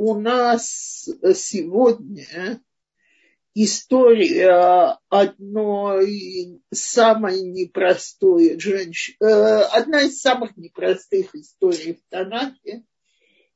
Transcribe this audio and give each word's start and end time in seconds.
у 0.00 0.14
нас 0.18 1.10
сегодня 1.34 2.62
история 3.54 4.96
одной 5.10 6.62
самой 6.72 7.42
непростой 7.42 8.58
женщины, 8.58 9.16
э, 9.20 9.60
одна 9.60 10.00
из 10.00 10.18
самых 10.18 10.56
непростых 10.56 11.34
историй 11.34 11.96
в 11.96 12.00
Танахе, 12.08 12.82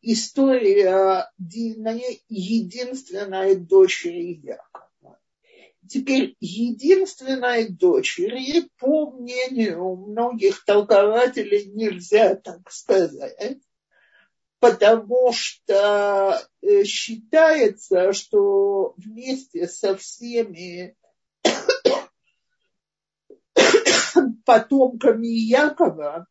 история 0.03 1.31
Дины, 1.39 2.03
единственной 2.29 3.55
дочери 3.55 4.39
Якова. 4.45 5.19
Теперь 5.89 6.37
единственной 6.41 7.71
дочери, 7.71 8.69
по 8.79 9.13
мнению 9.13 9.97
многих 9.97 10.63
толкователей, 10.67 11.73
нельзя 11.73 12.35
так 12.35 12.71
сказать, 12.71 13.63
потому 14.65 15.31
что 15.35 16.43
э, 16.63 16.85
считается, 16.85 18.15
что 18.15 18.95
вместе 18.97 19.69
со 19.69 19.95
всеми 19.95 20.97
потомками 24.47 25.27
Якова 25.27 26.27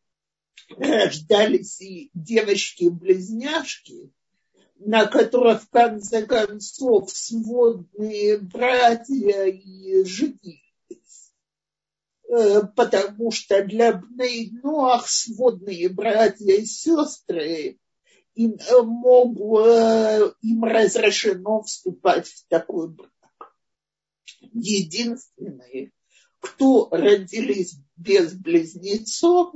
рождались 0.76 1.80
и 1.80 2.10
девочки-близняшки, 2.12 4.12
на 4.80 5.06
которых 5.06 5.62
в 5.62 5.70
конце 5.70 6.26
концов 6.26 7.12
сводные 7.12 8.38
братья 8.38 9.44
и 9.44 10.02
женились. 10.02 11.32
Э, 12.28 12.62
потому 12.74 13.30
что 13.30 13.62
для 13.62 13.92
Бнейноах 13.92 15.08
сводные 15.08 15.88
братья 15.88 16.52
и 16.52 16.66
сестры 16.66 17.78
им, 18.34 18.56
э, 18.56 18.82
мог, 18.82 19.66
э, 19.66 20.32
им 20.42 20.64
разрешено 20.64 21.62
вступать 21.62 22.28
в 22.28 22.46
такой 22.48 22.88
брак. 22.88 23.10
Единственные, 24.40 25.92
кто 26.40 26.88
родились 26.90 27.76
без 27.96 28.34
близнецов, 28.34 29.54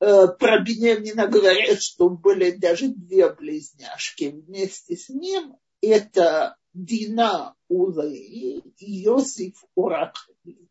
э, 0.00 0.28
про 0.38 0.60
Бенемина 0.60 1.26
говорят, 1.26 1.82
что 1.82 2.08
были 2.08 2.52
даже 2.52 2.88
две 2.88 3.32
близняшки 3.32 4.24
вместе 4.24 4.96
с 4.96 5.08
ним. 5.08 5.56
Это 5.80 6.56
Дина 6.72 7.54
Улей 7.68 8.62
и 8.78 9.04
Иосиф 9.04 9.64
Урахли. 9.74 10.68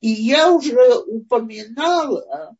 И 0.00 0.08
я 0.08 0.52
уже 0.52 0.98
упоминала, 1.06 2.56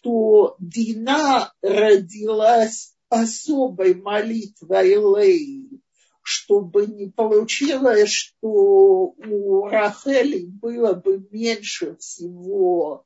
что 0.00 0.56
Дина 0.58 1.52
родилась 1.62 2.94
особой 3.08 3.94
молитвой 3.94 4.94
Леи, 4.94 5.82
чтобы 6.22 6.86
не 6.86 7.08
получилось, 7.08 8.10
что 8.10 8.48
у 8.48 9.66
Рахели 9.66 10.46
было 10.46 10.94
бы 10.94 11.26
меньше 11.30 11.96
всего 11.96 13.04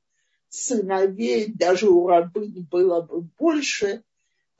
сыновей, 0.48 1.53
даже 1.53 1.89
у 1.89 2.06
рабынь 2.06 2.67
было 2.70 3.01
бы 3.01 3.23
больше. 3.23 4.05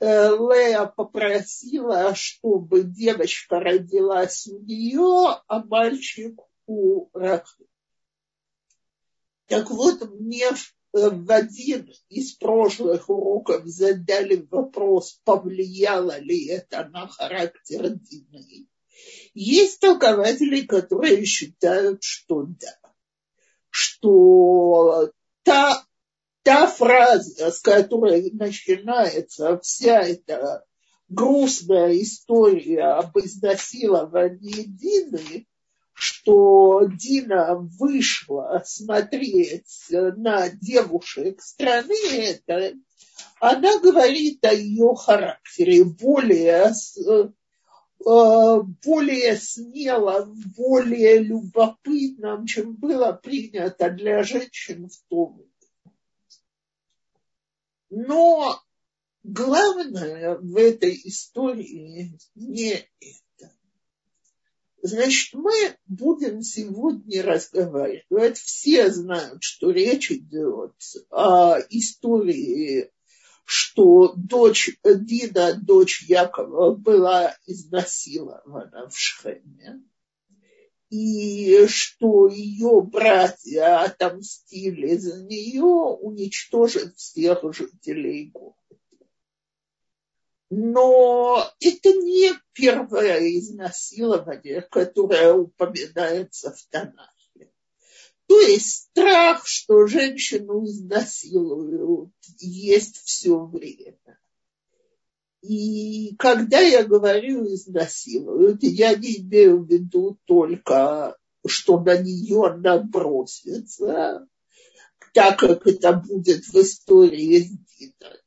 Лея 0.01 0.85
попросила, 0.87 2.13
чтобы 2.15 2.83
девочка 2.83 3.59
родилась 3.59 4.45
у 4.47 4.59
нее, 4.59 5.39
а 5.47 5.63
мальчик 5.63 6.37
у 6.65 7.07
Рахели. 7.13 7.69
Так 9.47 9.69
вот, 9.69 10.09
мне 10.19 10.51
в 10.51 10.74
один 10.95 11.91
из 12.09 12.33
прошлых 12.33 13.09
уроков 13.09 13.65
задали 13.65 14.45
вопрос, 14.49 15.19
повлияло 15.23 16.19
ли 16.19 16.47
это 16.47 16.85
на 16.85 17.07
характер 17.07 17.89
Дины. 17.89 18.67
Есть 19.33 19.79
толкователи, 19.81 20.61
которые 20.61 21.25
считают, 21.25 22.03
что 22.03 22.45
да, 22.45 22.79
что 23.69 25.11
та, 25.43 25.85
та 26.43 26.67
фраза, 26.67 27.51
с 27.51 27.59
которой 27.59 28.31
начинается 28.31 29.59
вся 29.59 30.01
эта 30.01 30.65
грустная 31.09 32.01
история 32.01 32.97
об 32.97 33.17
изнасиловании 33.17 34.63
Дины, 34.63 35.45
что 36.05 36.85
Дина 36.85 37.55
вышла 37.55 38.61
смотреть 38.63 39.87
на 39.89 40.49
девушек 40.49 41.41
страны 41.41 41.95
это, 42.13 42.73
она 43.39 43.79
говорит 43.79 44.45
о 44.45 44.53
ее 44.53 44.93
характере 44.95 45.83
более, 45.83 46.73
э, 48.05 48.61
более 48.85 49.35
смелом, 49.37 50.39
более 50.55 51.19
любопытном, 51.19 52.45
чем 52.45 52.75
было 52.75 53.11
принято 53.13 53.89
для 53.89 54.21
женщин 54.21 54.89
в 54.89 54.97
то 55.09 55.25
время. 55.25 55.49
Но 57.89 58.61
главное 59.23 60.37
в 60.37 60.55
этой 60.55 61.01
истории 61.03 62.15
не 62.35 62.73
это. 62.73 63.24
Значит, 64.85 65.33
мы 65.33 65.51
будем 65.87 66.43
сегодня 66.43 67.23
разговаривать. 67.23 68.37
Все 68.37 68.91
знают, 68.91 69.41
что 69.41 69.71
речь 69.71 70.11
идет 70.11 70.75
о 71.09 71.57
истории, 71.71 72.91
что 73.45 74.13
дочь 74.15 74.77
Дина, 74.83 75.55
дочь 75.59 76.03
Якова, 76.07 76.75
была 76.75 77.35
изнасилована 77.47 78.87
в 78.87 78.95
Шхеме. 78.95 79.81
И 80.91 81.65
что 81.65 82.27
ее 82.27 82.83
братья 82.83 83.85
отомстили 83.85 84.97
за 84.97 85.23
нее, 85.23 85.63
уничтожив 85.63 86.95
всех 86.95 87.39
жителей 87.55 88.29
города. 88.31 88.64
Но 90.57 91.51
это 91.59 91.89
не 91.91 92.31
первое 92.53 93.19
изнасилование, 93.37 94.61
которое 94.61 95.33
упоминается 95.33 96.51
в 96.51 96.63
Танахе. 96.69 97.51
То 98.25 98.39
есть 98.39 98.87
страх, 98.89 99.45
что 99.45 99.85
женщину 99.85 100.63
изнасилуют, 100.63 102.13
есть 102.39 103.01
все 103.03 103.37
время. 103.37 104.17
И 105.41 106.15
когда 106.15 106.61
я 106.61 106.85
говорю 106.85 107.53
изнасилуют, 107.53 108.63
я 108.63 108.95
не 108.95 109.17
имею 109.17 109.61
в 109.61 109.69
виду 109.69 110.17
только, 110.23 111.17
что 111.45 111.81
на 111.81 111.97
нее 111.97 112.55
набросится, 112.55 114.25
так 115.13 115.37
как 115.37 115.67
это 115.67 115.91
будет 115.91 116.45
в 116.45 116.55
истории 116.55 117.41
с 117.41 117.49
Диной 117.49 118.24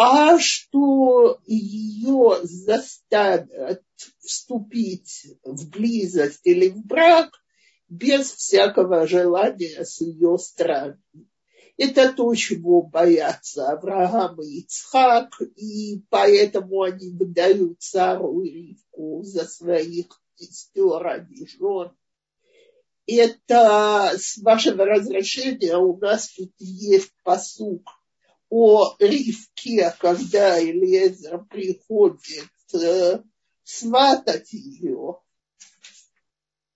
а 0.00 0.38
что 0.38 1.40
ее 1.44 2.38
заставят 2.44 3.82
вступить 4.20 5.26
в 5.42 5.68
близость 5.70 6.42
или 6.44 6.68
в 6.68 6.86
брак 6.86 7.32
без 7.88 8.30
всякого 8.32 9.08
желания 9.08 9.84
с 9.84 10.00
ее 10.00 10.38
стороны. 10.38 11.00
Это 11.76 12.12
то, 12.12 12.32
чего 12.36 12.82
боятся 12.82 13.70
Авраам 13.70 14.40
и 14.40 14.60
Ицхак, 14.60 15.42
и 15.56 16.00
поэтому 16.10 16.82
они 16.82 17.10
выдают 17.10 17.82
Сару 17.82 18.40
и 18.42 18.50
Ривку 18.50 19.24
за 19.24 19.46
своих 19.46 20.06
сестер, 20.36 21.04
а 21.04 21.18
не 21.18 21.44
жен. 21.44 21.90
Это, 23.04 24.12
с 24.16 24.38
вашего 24.38 24.84
разрешения, 24.84 25.76
у 25.76 25.96
нас 25.96 26.28
тут 26.28 26.52
есть 26.58 27.12
посук 27.24 27.97
о 28.50 28.96
Ривке, 28.98 29.94
когда 29.98 30.62
Элиезер 30.62 31.44
приходит 31.44 32.48
э, 32.74 33.22
сватать 33.62 34.52
ее, 34.52 35.20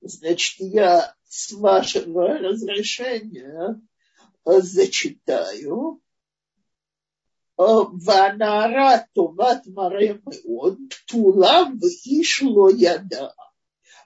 значит, 0.00 0.56
я 0.58 1.14
с 1.28 1.52
вашего 1.52 2.38
разрешения 2.38 3.80
э, 4.44 4.60
зачитаю. 4.60 6.00
Ванара 7.56 9.08
товат 9.14 9.66
маре 9.66 10.20
меод, 10.26 10.78
птула 10.88 11.70
ишло 12.04 12.70
яда. 12.70 13.34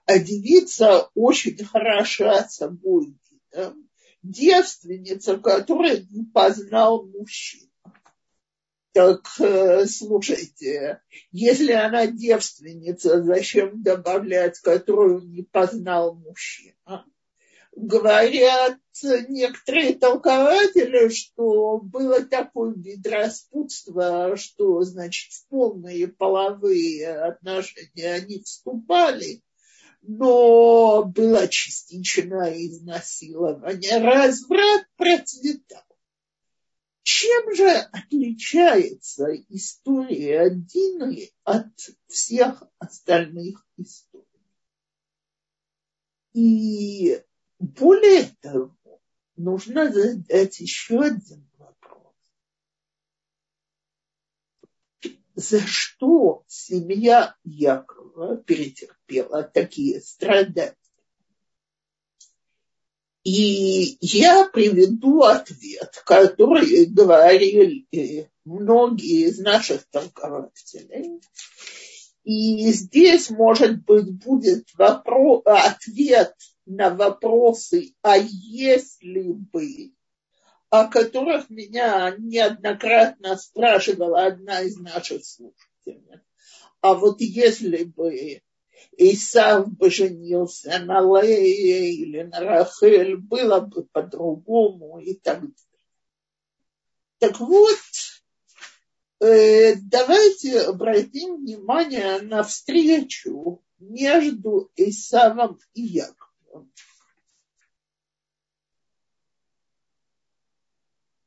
А 0.04 0.18
девица 0.18 1.10
очень 1.14 1.64
хороша 1.64 2.46
собой 2.48 3.16
видом, 3.28 3.85
девственница, 4.31 5.38
которая 5.38 6.05
не 6.11 6.25
познал 6.25 7.06
мужчину. 7.06 7.70
Так, 8.93 9.26
э, 9.40 9.84
слушайте, 9.87 11.02
если 11.31 11.73
она 11.73 12.06
девственница, 12.06 13.23
зачем 13.23 13.82
добавлять, 13.82 14.58
которую 14.61 15.20
не 15.28 15.43
познал 15.43 16.14
мужчина? 16.14 17.05
говорят 17.76 18.78
некоторые 19.28 19.94
толкователи, 19.94 21.11
что 21.11 21.78
было 21.78 22.25
такое 22.25 22.73
вид 22.75 23.06
распутства, 23.06 24.34
что, 24.37 24.82
значит, 24.82 25.32
в 25.32 25.49
полные 25.49 26.08
половые 26.08 27.08
отношения 27.08 28.14
они 28.14 28.43
вступали, 28.43 29.43
но 30.08 31.04
было 31.04 31.48
частичное 31.48 32.54
изнасилование. 32.66 33.98
Разврат 33.98 34.86
процветал. 34.96 35.82
Чем 37.02 37.54
же 37.54 37.68
отличается 37.68 39.26
история 39.48 40.50
Дины 40.50 41.30
от 41.44 41.68
всех 42.08 42.62
остальных 42.78 43.64
историй? 43.76 44.26
И 46.32 47.22
более 47.58 48.24
того, 48.40 48.76
нужно 49.36 49.92
задать 49.92 50.58
еще 50.60 51.00
один 51.00 51.48
За 55.36 55.60
что 55.60 56.44
семья 56.48 57.36
Якова 57.44 58.38
перетерпела 58.38 59.42
такие 59.42 60.00
страдания? 60.00 60.74
И 63.22 63.98
я 64.00 64.48
приведу 64.48 65.24
ответ, 65.24 66.02
который 66.06 66.86
говорили 66.86 68.30
многие 68.44 69.28
из 69.28 69.38
наших 69.38 69.86
толкователей. 69.90 71.20
И 72.24 72.72
здесь, 72.72 73.28
может 73.28 73.84
быть, 73.84 74.10
будет 74.24 74.66
вопрос, 74.78 75.42
ответ 75.44 76.34
на 76.64 76.88
вопросы 76.88 77.94
«а 78.00 78.16
если 78.16 79.32
бы?», 79.32 79.92
о 80.81 80.88
которых 80.88 81.50
меня 81.50 82.14
неоднократно 82.19 83.37
спрашивала 83.37 84.26
одна 84.26 84.61
из 84.62 84.76
наших 84.78 85.25
слушателей. 85.25 86.20
А 86.81 86.94
вот 86.94 87.20
если 87.20 87.84
бы 87.84 88.43
Исав 88.99 89.69
бы 89.76 89.90
женился 89.90 90.78
на 90.78 91.00
Лее 91.00 91.93
или 91.93 92.23
на 92.23 92.40
Рахель, 92.40 93.17
было 93.17 93.61
бы 93.61 93.84
по-другому 93.84 94.99
и 95.00 95.14
так 95.14 95.40
далее. 95.40 95.55
Так 97.19 97.40
вот, 97.40 97.78
э, 99.20 99.75
давайте 99.76 100.61
обратим 100.61 101.37
внимание 101.37 102.20
на 102.20 102.43
встречу 102.43 103.62
между 103.78 104.70
Исавом 104.76 105.58
и 105.75 105.82
Яковом. 105.82 106.73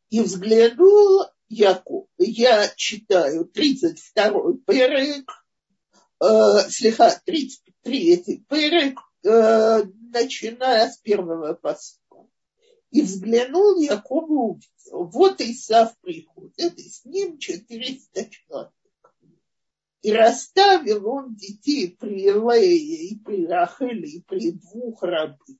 И 0.09 0.21
взглянул 0.21 1.25
Яков. 1.49 2.07
Я 2.17 2.67
читаю 2.75 3.45
32-й 3.45 4.57
перек, 4.65 5.31
э, 6.21 6.69
слегка 6.69 7.19
33-й 7.27 8.45
перек, 8.49 8.99
э, 9.23 9.83
начиная 10.11 10.89
с 10.89 10.97
первого 10.97 11.53
посла. 11.53 12.27
И 12.91 13.01
взглянул 13.01 13.79
Яков 13.79 14.29
и 14.29 14.33
увидел. 14.33 14.69
Вот 14.91 15.41
Исав 15.41 15.95
приходит, 15.99 16.79
и 16.79 16.89
с 16.89 17.05
ним 17.05 17.37
400 17.37 18.29
человек. 18.29 18.73
И 20.01 20.11
расставил 20.11 21.07
он 21.07 21.35
детей 21.35 21.95
при 21.99 22.31
Лее 22.31 23.09
и 23.09 23.19
при 23.19 23.45
Рахеле 23.45 24.09
и 24.09 24.21
при 24.21 24.51
двух 24.51 25.03
рабынях. 25.03 25.59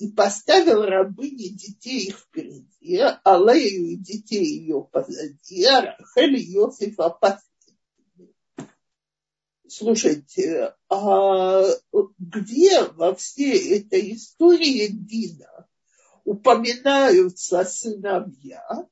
И 0.00 0.08
поставил 0.08 0.86
рабыни 0.86 1.48
детей 1.48 2.06
их 2.06 2.20
впереди, 2.20 2.96
а 3.00 3.36
Лею 3.36 3.90
и 3.90 3.96
детей 3.96 4.60
ее 4.60 4.88
позади, 4.90 5.62
а 5.66 5.82
Рахель 5.98 6.36
и 6.36 6.54
Иосифа 6.54 7.10
последними. 7.10 8.34
Слушайте, 9.68 10.74
а 10.88 11.64
где 12.18 12.82
во 12.82 13.14
всей 13.14 13.78
этой 13.78 14.14
истории 14.14 14.86
Дина 14.86 15.68
упоминаются 16.24 17.62
сыновья, 17.64 18.88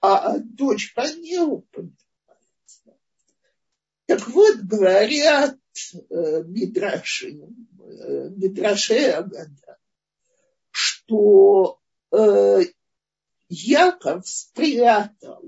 а 0.00 0.38
дочка 0.38 1.12
не 1.12 1.40
упоминается? 1.40 2.96
Так 4.06 4.26
вот, 4.28 4.60
говорят 4.60 5.58
э, 5.92 6.42
Мидраши, 6.44 7.38
э, 7.38 8.30
Мидраши 8.30 9.10
Агада, 9.10 9.67
что 11.08 11.80
э, 12.12 12.60
Яков 13.48 14.28
спрятал 14.28 15.42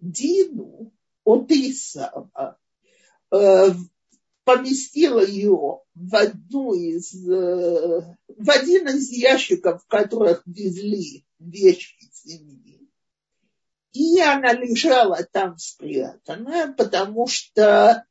Дину 0.00 0.92
от 1.24 1.50
Исава, 1.50 2.58
э, 3.30 3.68
поместил 4.44 5.20
ее 5.20 5.80
в 5.94 6.16
одну 6.16 6.72
из, 6.72 7.14
э, 7.28 8.16
в 8.28 8.50
один 8.50 8.88
из 8.88 9.10
ящиков, 9.10 9.84
в 9.84 9.86
которых 9.88 10.42
везли 10.46 11.26
вещи 11.38 11.96
семьи 12.12 12.68
и 13.92 14.20
она 14.20 14.52
лежала 14.52 15.18
там 15.32 15.58
спрятанная, 15.58 16.72
потому 16.72 17.26
что 17.26 18.04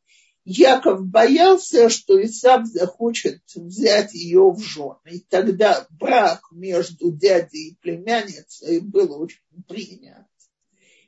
Яков 0.49 1.05
боялся, 1.05 1.89
что 1.89 2.23
Исав 2.23 2.67
захочет 2.67 3.41
взять 3.53 4.13
ее 4.13 4.49
в 4.49 4.61
жены. 4.61 4.95
И 5.11 5.19
тогда 5.19 5.85
брак 5.89 6.41
между 6.51 7.11
дядей 7.11 7.71
и 7.71 7.75
племянницей 7.75 8.79
был 8.79 9.19
очень 9.19 9.41
принят 9.67 10.25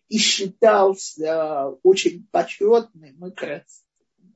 и 0.09 0.17
считался 0.17 1.69
очень 1.83 2.27
почетным 2.31 3.27
и 3.27 3.31
красивым. 3.31 4.35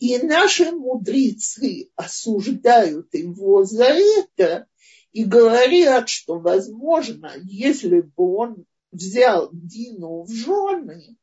И 0.00 0.18
наши 0.18 0.72
мудрецы 0.72 1.92
осуждают 1.94 3.14
его 3.14 3.62
за 3.62 3.84
это 3.84 4.66
и 5.12 5.24
говорят, 5.24 6.08
что, 6.08 6.40
возможно, 6.40 7.30
если 7.44 8.00
бы 8.00 8.36
он 8.36 8.66
взял 8.90 9.48
Дину 9.52 10.24
в 10.24 10.32
жены, 10.32 11.16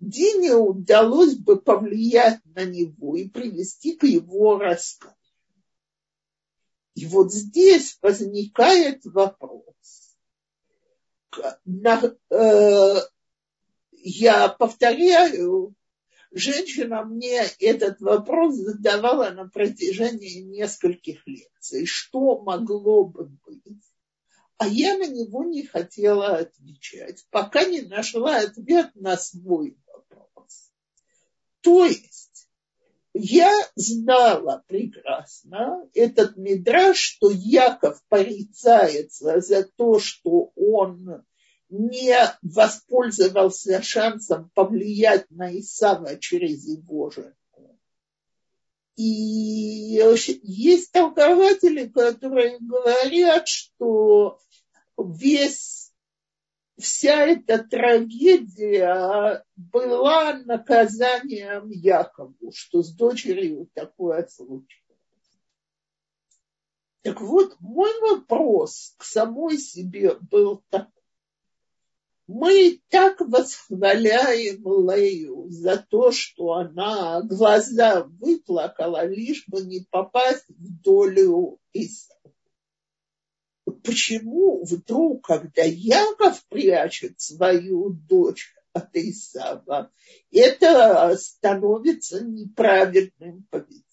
Дине 0.00 0.54
удалось 0.54 1.34
бы 1.34 1.60
повлиять 1.60 2.40
на 2.44 2.64
него 2.64 3.16
и 3.16 3.28
привести 3.28 3.96
к 3.96 4.04
его 4.04 4.58
рассказу. 4.58 5.14
И 6.94 7.06
вот 7.06 7.32
здесь 7.32 7.98
возникает 8.00 9.04
вопрос. 9.04 9.74
На, 11.64 12.02
э, 12.30 12.94
я 13.92 14.48
повторяю, 14.48 15.74
женщина 16.30 17.04
мне 17.04 17.42
этот 17.58 18.00
вопрос 18.00 18.54
задавала 18.56 19.30
на 19.30 19.48
протяжении 19.48 20.40
нескольких 20.40 21.26
лекций. 21.26 21.86
Что 21.86 22.40
могло 22.40 23.04
бы 23.04 23.30
быть? 23.46 23.82
а 24.58 24.66
я 24.66 24.98
на 24.98 25.06
него 25.06 25.44
не 25.44 25.64
хотела 25.64 26.38
отвечать, 26.38 27.24
пока 27.30 27.64
не 27.64 27.82
нашла 27.82 28.38
ответ 28.38 28.90
на 28.96 29.16
свой. 29.16 29.78
То 31.68 31.84
есть 31.84 32.48
я 33.12 33.52
знала 33.74 34.64
прекрасно 34.68 35.86
этот 35.92 36.38
мидраж, 36.38 36.96
что 36.96 37.30
Яков 37.30 38.02
порицается 38.08 39.42
за 39.42 39.64
то, 39.64 39.98
что 39.98 40.50
он 40.56 41.26
не 41.68 42.16
воспользовался 42.40 43.82
шансом 43.82 44.50
повлиять 44.54 45.30
на 45.30 45.54
Исава 45.58 46.16
через 46.16 46.64
его 46.64 47.10
жену. 47.10 47.34
И 48.96 50.00
есть 50.42 50.90
толкователи, 50.90 51.86
которые 51.86 52.56
говорят, 52.60 53.46
что 53.46 54.40
весь, 54.96 55.77
вся 56.78 57.26
эта 57.26 57.58
трагедия 57.58 59.44
была 59.56 60.34
наказанием 60.34 61.70
Якову, 61.70 62.52
что 62.54 62.82
с 62.82 62.92
дочерью 62.92 63.68
такое 63.74 64.26
случилось. 64.26 64.78
Так 67.02 67.20
вот, 67.20 67.56
мой 67.60 67.90
вопрос 68.00 68.94
к 68.96 69.04
самой 69.04 69.58
себе 69.58 70.16
был 70.30 70.62
такой. 70.70 70.92
Мы 72.26 72.82
так 72.90 73.20
восхваляем 73.20 74.62
Лею 74.90 75.46
за 75.48 75.78
то, 75.78 76.10
что 76.12 76.52
она 76.54 77.22
глаза 77.22 78.04
выплакала, 78.04 79.06
лишь 79.06 79.44
бы 79.48 79.62
не 79.62 79.86
попасть 79.90 80.44
в 80.48 80.82
долю 80.82 81.58
Исава 81.72 82.18
почему 83.82 84.64
вдруг, 84.64 85.26
когда 85.26 85.62
Яков 85.62 86.44
прячет 86.48 87.20
свою 87.20 87.90
дочь 87.90 88.54
от 88.72 88.94
Исава, 88.94 89.90
это 90.30 91.16
становится 91.18 92.24
неправильным 92.24 93.46
поведением. 93.50 93.84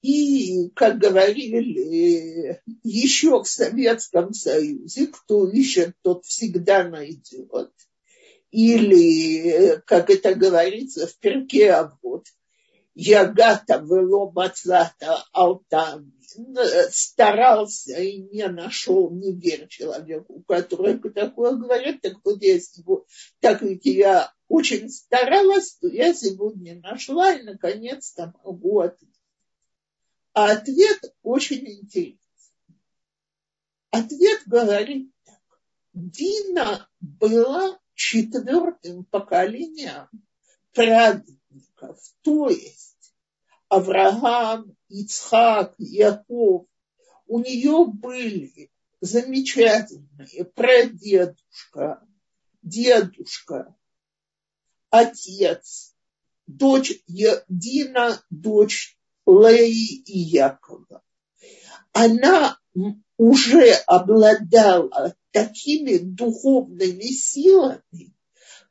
И, 0.00 0.70
как 0.76 0.98
говорили 0.98 2.60
еще 2.84 3.42
в 3.42 3.48
Советском 3.48 4.32
Союзе, 4.32 5.08
кто 5.08 5.48
ищет, 5.48 5.96
тот 6.02 6.24
всегда 6.24 6.84
найдет. 6.84 7.72
Или, 8.50 9.82
как 9.86 10.08
это 10.08 10.34
говорится 10.34 11.06
в 11.06 11.16
перке, 11.18 11.72
а 11.72 11.98
вот 12.02 12.26
Ягата 13.00 13.78
вело 13.78 14.32
мацата 14.32 15.24
алтамин, 15.32 16.12
старался 16.90 18.02
и 18.02 18.18
не 18.18 18.48
нашел, 18.48 19.08
не 19.12 19.32
верь 19.32 19.68
человеку, 19.68 20.42
который 20.48 20.98
такое 20.98 21.52
говорит, 21.52 22.02
так 22.02 22.16
вот 22.24 22.42
я 22.42 22.54
его, 22.54 23.06
так 23.38 23.62
ведь 23.62 23.86
я 23.86 24.32
очень 24.48 24.90
старалась, 24.90 25.76
то 25.76 25.86
я 25.86 26.12
сегодня 26.12 26.80
нашла 26.80 27.34
и 27.34 27.44
наконец-то 27.44 28.34
могу 28.42 28.80
ответить. 28.80 29.14
А 30.32 30.50
ответ 30.50 31.14
очень 31.22 31.68
интересный. 31.68 32.18
Ответ 33.92 34.42
говорит 34.46 35.12
так. 35.24 35.60
Дина 35.92 36.88
была 36.98 37.78
четвертым 37.94 39.04
поколением 39.04 40.08
праведников, 40.72 42.00
то 42.22 42.48
есть 42.48 42.87
Авраам, 43.68 44.76
Ицхак, 44.88 45.74
Яков. 45.78 46.66
У 47.26 47.38
нее 47.40 47.86
были 47.86 48.70
замечательные 49.00 50.44
прадедушка, 50.44 52.02
дедушка, 52.62 53.76
отец, 54.90 55.94
дочь 56.46 56.92
Дина, 57.06 58.22
дочь 58.30 58.98
Леи 59.26 60.02
и 60.06 60.18
Якова. 60.18 61.02
Она 61.92 62.58
уже 63.16 63.72
обладала 63.86 65.14
такими 65.32 65.98
духовными 65.98 67.12
силами, 67.12 68.14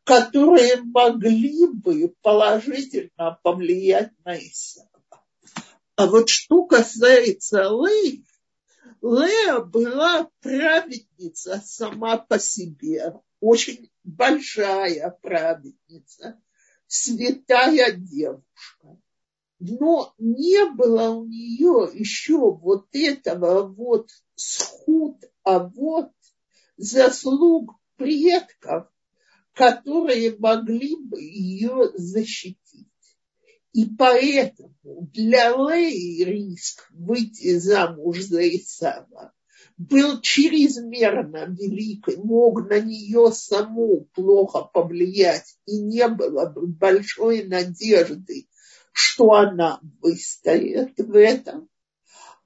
которые 0.07 0.81
могли 0.83 1.67
бы 1.67 2.15
положительно 2.21 3.37
повлиять 3.43 4.13
на 4.23 4.39
Исава. 4.39 4.89
А 5.97 6.07
вот 6.07 6.29
что 6.29 6.65
касается 6.65 7.63
Леи, 7.63 8.25
Лея 9.01 9.59
была 9.59 10.29
праведница 10.39 11.61
сама 11.65 12.17
по 12.17 12.39
себе, 12.39 13.15
очень 13.41 13.91
большая 14.05 15.11
праведница, 15.21 16.41
святая 16.87 17.91
девушка 17.91 18.97
но 19.59 20.13
не 20.19 20.69
было 20.69 21.09
у 21.09 21.25
нее 21.25 21.89
еще 21.93 22.51
вот 22.51 22.87
этого 22.93 23.63
вот 23.67 24.11
схуд, 24.35 25.17
а 25.43 25.59
вот 25.59 26.11
заслуг 26.77 27.73
предков, 27.95 28.87
которые 29.57 30.37
могли 30.37 30.95
бы 30.95 31.21
ее 31.21 31.91
защитить. 31.95 32.87
И 33.73 33.85
поэтому 33.97 35.09
для 35.13 35.49
Леи 35.49 36.23
риск 36.23 36.87
выйти 36.91 37.57
замуж 37.57 38.21
за 38.21 38.47
Исава 38.47 39.33
был 39.77 40.21
чрезмерно 40.21 41.45
велик, 41.45 42.07
мог 42.17 42.69
на 42.69 42.79
нее 42.79 43.31
саму 43.31 44.07
плохо 44.13 44.61
повлиять, 44.61 45.57
и 45.65 45.79
не 45.79 46.07
было 46.07 46.45
бы 46.45 46.67
большой 46.67 47.43
надежды 47.43 48.47
что 48.97 49.33
она 49.33 49.79
выстоит 50.01 50.97
в 50.97 51.15
этом. 51.15 51.69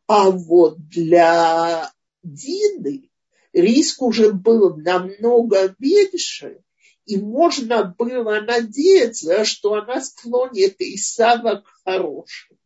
А 0.06 0.30
вот 0.30 0.86
для 0.90 1.90
Дины 2.24 3.10
риск 3.54 4.02
уже 4.02 4.34
был 4.34 4.76
намного 4.76 5.74
меньше, 5.80 6.62
и 7.06 7.18
можно 7.18 7.96
было 7.98 8.42
надеяться, 8.42 9.44
что 9.46 9.74
она 9.74 10.02
склонит 10.02 10.76
Исава 10.80 11.62
к 11.62 11.68
хорошему. 11.84 12.60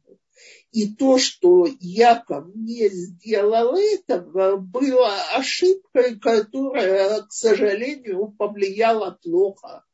И 0.71 0.93
то, 0.93 1.17
что 1.17 1.67
Яков 1.79 2.53
не 2.53 2.89
сделал 2.89 3.75
этого, 3.77 4.57
было 4.57 5.13
ошибкой, 5.33 6.19
которая, 6.19 7.21
к 7.21 7.31
сожалению, 7.31 8.35
повлияла 8.37 9.17
плохо 9.23 9.85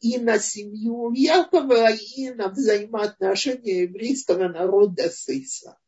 и 0.00 0.18
на 0.18 0.38
семью 0.38 1.12
Якова, 1.12 1.92
и 1.92 2.30
на 2.30 2.48
взаимоотношения 2.48 3.82
еврейского 3.82 4.48
народа 4.48 5.10
с 5.10 5.28
Иса. 5.28 5.78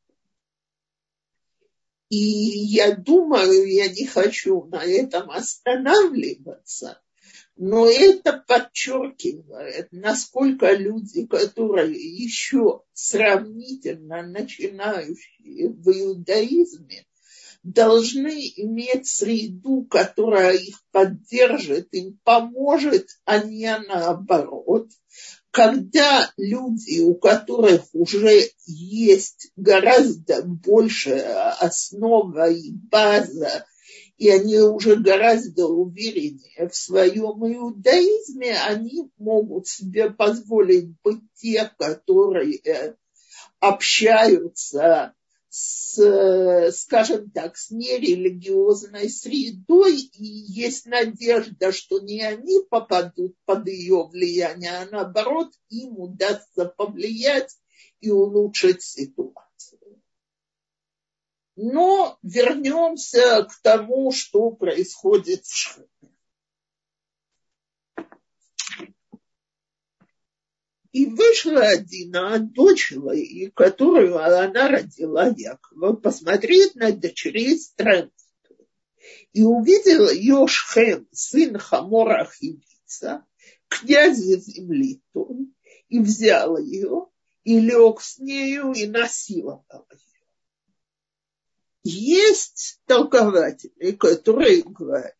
И 2.08 2.16
я 2.16 2.96
думаю, 2.96 3.70
я 3.70 3.88
не 3.88 4.06
хочу 4.06 4.64
на 4.64 4.82
этом 4.82 5.30
останавливаться, 5.30 7.00
но 7.58 7.86
это 7.88 8.44
подчеркивает, 8.46 9.88
насколько 9.90 10.72
люди, 10.72 11.26
которые 11.26 11.92
еще 11.92 12.82
сравнительно 12.92 14.22
начинающие 14.22 15.68
в 15.68 15.90
иудаизме, 15.90 17.04
должны 17.64 18.52
иметь 18.56 19.08
среду, 19.08 19.84
которая 19.90 20.54
их 20.54 20.80
поддержит, 20.92 21.88
им 21.92 22.18
поможет, 22.22 23.08
а 23.24 23.38
не 23.38 23.76
наоборот. 23.76 24.88
Когда 25.50 26.30
люди, 26.36 27.00
у 27.00 27.16
которых 27.16 27.86
уже 27.92 28.50
есть 28.66 29.50
гораздо 29.56 30.42
больше 30.42 31.14
основа 31.58 32.50
и 32.50 32.70
база, 32.70 33.66
и 34.18 34.28
они 34.30 34.58
уже 34.58 34.96
гораздо 34.96 35.68
увереннее 35.68 36.68
в 36.68 36.74
своем 36.74 37.46
иудаизме, 37.46 38.58
они 38.66 39.10
могут 39.16 39.68
себе 39.68 40.10
позволить 40.10 40.92
быть 41.04 41.22
те, 41.34 41.70
которые 41.78 42.96
общаются 43.60 45.14
с, 45.48 46.72
скажем 46.72 47.30
так, 47.30 47.56
с 47.56 47.70
нерелигиозной 47.70 49.08
средой, 49.08 49.96
и 49.96 50.24
есть 50.24 50.86
надежда, 50.86 51.70
что 51.70 52.00
не 52.00 52.20
они 52.20 52.60
попадут 52.68 53.36
под 53.44 53.68
ее 53.68 54.08
влияние, 54.10 54.78
а 54.78 54.88
наоборот, 54.90 55.52
им 55.68 55.98
удастся 55.98 56.66
повлиять 56.66 57.56
и 58.00 58.10
улучшить 58.10 58.82
ситуацию. 58.82 59.77
Но 61.60 62.16
вернемся 62.22 63.42
к 63.42 63.60
тому, 63.62 64.12
что 64.12 64.52
происходит 64.52 65.44
в 65.44 65.52
Шхеме. 65.52 65.88
И 70.92 71.06
вышла 71.06 71.62
Адина, 71.70 72.38
дочь 72.38 72.92
Лаи, 72.94 73.50
которую 73.56 74.18
она 74.18 74.68
родила 74.68 75.34
Якова, 75.36 75.94
посмотреть 75.94 76.76
на 76.76 76.92
дочерей 76.92 77.58
странствия. 77.58 78.68
И 79.32 79.42
увидела 79.42 80.14
Йошхем, 80.14 81.08
сын 81.10 81.58
Хамора 81.58 82.30
Хивица, 82.30 83.26
князя 83.66 84.38
земли 84.38 85.02
и 85.88 85.98
взял 85.98 86.56
ее, 86.56 87.08
и 87.42 87.58
лег 87.58 88.00
с 88.00 88.18
нею, 88.20 88.70
и 88.74 88.86
насиловал 88.86 89.64
ее. 89.90 90.07
Есть 91.90 92.82
толкователи, 92.84 93.92
которые 93.92 94.62
говорят, 94.62 95.14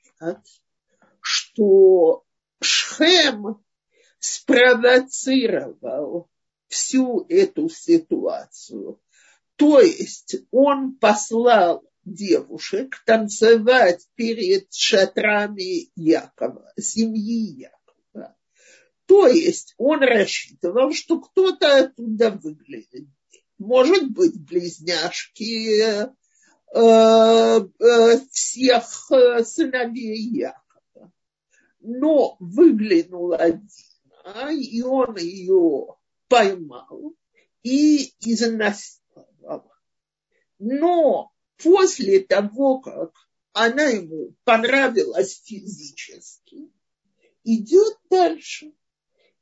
что 1.22 2.26
Шхем 2.60 3.64
спровоцировал 4.18 6.28
всю 6.66 7.25
эту 7.30 7.70
ситуацию. 7.70 9.00
То 9.56 9.80
есть 9.80 10.37
он 10.50 10.94
послал 10.96 11.88
девушек 12.04 13.02
танцевать 13.06 14.06
перед 14.14 14.70
шатрами 14.70 15.90
Якова, 15.96 16.70
семьи 16.78 17.62
Якова. 17.62 18.37
То 19.06 19.26
есть 19.26 19.72
он 19.78 20.00
рассчитывал, 20.00 20.92
что 20.92 21.18
кто-то 21.18 21.78
оттуда 21.78 22.30
выглядит. 22.30 23.08
Может 23.56 24.10
быть, 24.10 24.38
близняшки 24.38 26.12
всех 28.30 28.84
сыновей 29.44 30.18
Якова. 30.18 31.12
Но 31.80 32.37
выглянул 32.40 33.32
один 33.32 33.68
а, 34.34 34.52
и 34.52 34.82
он 34.82 35.16
ее 35.16 35.96
поймал 36.28 37.14
и 37.62 38.12
изнасиловал. 38.20 39.72
Но 40.58 41.32
после 41.56 42.20
того, 42.20 42.80
как 42.80 43.12
она 43.52 43.84
ему 43.84 44.34
понравилась 44.44 45.42
физически, 45.44 46.70
идет 47.44 47.96
дальше. 48.10 48.72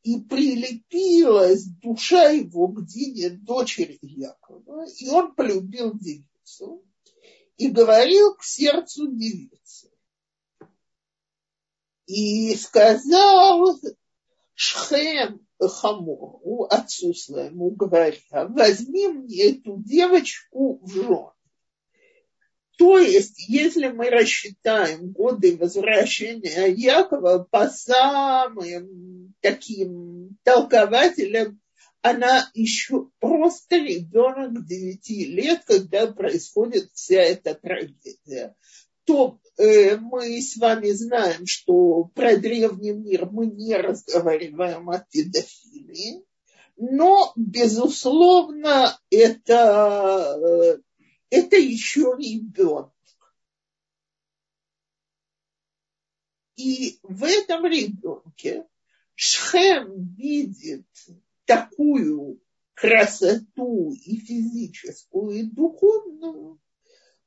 И 0.04 0.21
прилепилась 0.21 1.64
душа 1.64 2.30
его 2.30 2.68
к 2.68 2.87
Дине, 2.87 3.30
дочери 3.30 3.99
Якова, 4.02 4.87
и 4.87 5.09
он 5.09 5.35
полюбил 5.35 5.99
девицу 5.99 6.85
и 7.57 7.69
говорил 7.69 8.35
к 8.35 8.45
сердцу 8.45 9.09
девицы. 9.09 9.91
И 12.07 12.55
сказал 12.55 13.79
Шхем 14.55 15.47
Хамору, 15.59 16.67
отцу 16.71 17.15
своему, 17.15 17.71
говоря, 17.71 18.17
возьми 18.31 19.09
мне 19.09 19.51
эту 19.53 19.83
девочку 19.83 20.79
в 20.83 20.93
жены. 20.93 21.31
То 22.79 22.99
есть, 22.99 23.49
если 23.49 23.89
мы 23.89 24.11
рассчитаем 24.11 25.11
годы 25.13 25.57
возвращения 25.57 26.67
Якова 26.67 27.47
по 27.51 27.69
самым 27.69 29.35
таким 29.41 30.37
толкователям, 30.43 31.59
она 32.07 32.49
еще 32.55 33.11
просто 33.19 33.79
ребенок 33.79 34.65
9 34.65 35.11
лет, 35.29 35.65
когда 35.67 36.07
происходит 36.07 36.89
вся 36.93 37.21
эта 37.21 37.55
трагедия. 37.55 38.55
То 39.05 39.41
э, 39.57 39.97
мы 39.97 40.41
с 40.41 40.57
вами 40.57 40.91
знаем, 40.91 41.47
что 41.47 42.05
про 42.15 42.37
древний 42.37 42.93
мир 42.93 43.29
мы 43.29 43.47
не 43.47 43.75
разговариваем 43.75 44.89
о 44.89 45.01
педофилии, 45.11 46.25
но, 46.77 47.33
безусловно, 47.35 48.97
это, 49.11 50.39
э, 50.41 50.79
это 51.31 51.57
еще 51.57 52.15
ребенок. 52.17 52.93
И 56.55 57.01
в 57.03 57.25
этом 57.25 57.67
ребенке 57.67 58.65
Шхем 59.17 60.15
видит 60.15 60.87
такую 61.47 62.41
красоту 62.75 63.93
и 63.93 64.17
физическую, 64.19 65.31
и 65.31 65.43
духовную, 65.45 66.61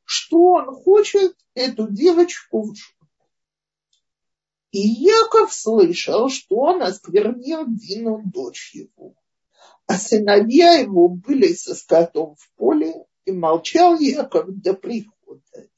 что 0.03 0.37
он 0.53 0.75
хочет 0.75 1.35
эту 1.55 1.89
девочку 1.89 2.61
в 2.61 2.75
жену. 2.75 2.99
И 4.71 4.79
Яков 4.79 5.51
слышал, 5.51 6.29
что 6.29 6.57
он 6.57 6.83
осквернил 6.83 7.65
Дину 7.67 8.21
дочь 8.23 8.75
его. 8.75 9.15
А 9.87 9.97
сыновья 9.97 10.73
его 10.73 11.09
были 11.09 11.53
со 11.53 11.73
скотом 11.73 12.35
в 12.35 12.51
поле, 12.55 12.93
и 13.25 13.31
молчал 13.31 13.99
Яков 13.99 14.47
до 14.47 14.73
прихода. 14.75 15.69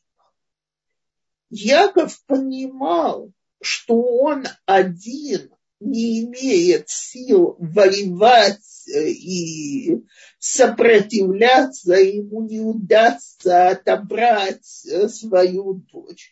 Яков 1.50 2.22
понимал, 2.26 3.32
что 3.62 3.96
он 3.96 4.46
один 4.66 5.54
не 5.82 6.26
имеет 6.26 6.90
сил 6.90 7.56
воевать 7.60 8.88
э, 8.88 9.10
и 9.10 10.04
сопротивляться, 10.40 11.94
ему 11.96 12.48
не 12.48 12.60
удастся 12.60 13.70
отобрать 13.70 14.86
э, 14.86 15.10
свою 15.10 15.74
дочь. 15.74 16.32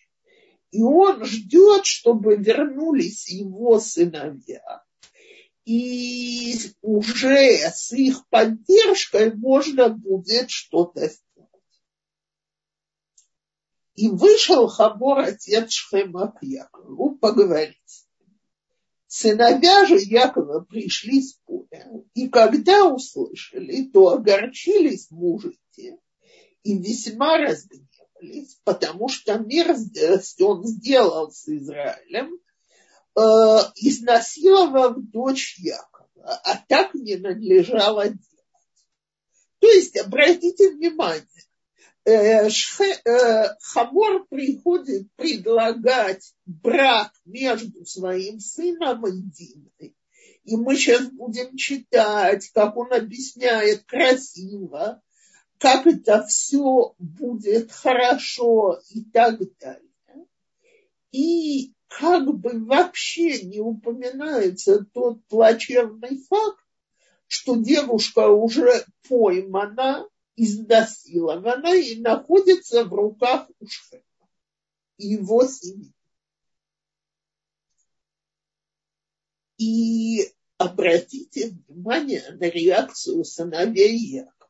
И 0.71 0.83
он 0.83 1.25
ждет, 1.25 1.85
чтобы 1.85 2.35
вернулись 2.35 3.27
его 3.29 3.79
сыновья. 3.79 4.83
И 5.65 6.55
уже 6.81 7.57
с 7.73 7.91
их 7.91 8.27
поддержкой 8.29 9.33
можно 9.33 9.89
будет 9.89 10.51
что-то 10.51 11.07
сделать. 11.07 11.49
И 13.95 14.09
вышел 14.09 14.67
Хабор, 14.67 15.19
отец 15.19 15.71
Шхема 15.71 16.31
к 16.31 16.43
Якову, 16.43 17.17
поговорить. 17.17 18.08
Сыновья 19.11 19.87
же 19.87 19.95
Якова 19.97 20.59
пришли 20.59 21.23
с 21.23 21.33
поля, 21.43 21.89
и 22.13 22.29
когда 22.29 22.85
услышали, 22.85 23.85
то 23.85 24.09
огорчились 24.09 25.09
мужите 25.09 25.97
и 26.61 26.77
весьма 26.77 27.39
разгневались, 27.39 28.59
потому 28.63 29.09
что 29.09 29.39
мерзость 29.39 30.39
он 30.41 30.63
сделал 30.63 31.31
с 31.31 31.47
Израилем, 31.47 32.37
э, 33.15 33.21
изнасиловав 33.77 34.97
дочь 34.99 35.57
Якова, 35.57 36.39
а 36.43 36.63
так 36.67 36.93
не 36.93 37.15
надлежало 37.15 38.09
делать. 38.09 38.21
То 39.57 39.69
есть, 39.69 39.97
обратите 39.97 40.69
внимание, 40.69 41.25
Хамор 43.61 44.25
приходит 44.29 45.07
предлагать 45.15 46.33
брак 46.45 47.11
между 47.25 47.85
своим 47.85 48.39
сыном 48.39 49.05
и 49.07 49.21
Диной. 49.21 49.95
И 50.43 50.55
мы 50.55 50.75
сейчас 50.75 51.07
будем 51.07 51.55
читать, 51.57 52.49
как 52.53 52.75
он 52.77 52.91
объясняет 52.93 53.83
красиво, 53.83 55.01
как 55.59 55.85
это 55.85 56.25
все 56.25 56.95
будет 56.97 57.71
хорошо 57.71 58.79
и 58.89 59.03
так 59.03 59.39
далее. 59.59 60.25
И 61.11 61.73
как 61.87 62.25
бы 62.35 62.65
вообще 62.65 63.41
не 63.41 63.59
упоминается 63.59 64.85
тот 64.93 65.23
плачевный 65.27 66.23
факт, 66.29 66.63
что 67.27 67.55
девушка 67.55 68.29
уже 68.29 68.85
поймана, 69.07 70.07
изнасилована 70.39 71.75
и 71.75 71.99
находится 71.99 72.85
в 72.85 72.93
руках 72.93 73.49
у 73.59 73.67
Шхема 73.67 74.03
и 74.97 75.07
его 75.07 75.45
семьи. 75.45 75.93
И 79.57 80.33
обратите 80.57 81.49
внимание 81.49 82.23
на 82.31 82.49
реакцию 82.49 83.25
сыновей 83.25 83.97
Якова. 83.97 84.49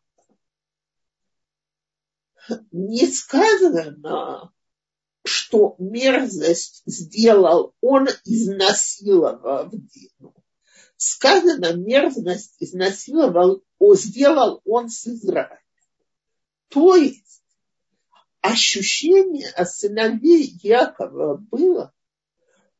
Не 2.72 3.08
сказано, 3.08 4.52
что 5.24 5.76
мерзость 5.80 6.84
сделал 6.86 7.74
он, 7.82 8.08
изнасиловав 8.26 9.72
Дину. 9.72 10.36
Сказано, 10.98 11.74
мерзость 11.74 12.56
изнасиловал, 12.60 13.64
сделал 13.96 14.62
он 14.66 14.90
с 14.90 15.08
Израилем. 15.08 15.69
То 16.70 16.96
есть 16.96 17.44
ощущение 18.42 19.50
сыновей 19.66 20.58
Якова 20.62 21.38
было, 21.38 21.94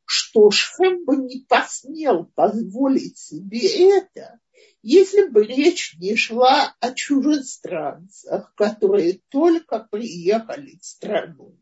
что 0.06 0.50
Шхем 0.52 1.06
бы 1.06 1.18
не 1.18 1.46
посмел 1.48 2.26
позволить 2.36 3.18
себе 3.18 3.98
это, 3.98 4.40
если 4.82 5.28
бы 5.28 5.46
речь 5.46 5.96
не 6.00 6.16
шла 6.16 6.76
о 6.80 6.94
чужестранцах, 6.94 8.54
которые 8.56 9.22
только 9.30 9.88
приехали 9.92 10.78
в 10.78 10.86
страну, 10.86 11.58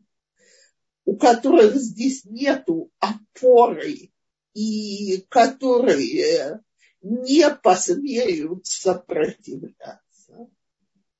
у 1.04 1.16
которых 1.16 1.74
здесь 1.76 2.24
нету 2.24 2.92
опоры 3.00 4.12
и 4.54 5.24
которые 5.28 6.60
не 7.00 7.48
посмеют 7.50 8.66
сопротивляться 8.66 10.07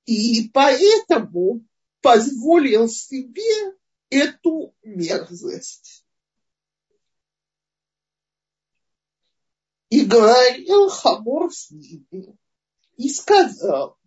и 0.08 0.48
поэтому 0.48 1.66
позволил 2.00 2.88
себе 2.88 3.76
эту 4.08 4.74
мерзость. 4.82 6.06
И 9.90 10.06
говорил 10.06 10.88
Хамор 10.88 11.52
с 11.52 11.70
ними 11.70 12.38
и 12.96 13.10
сказал, 13.10 13.98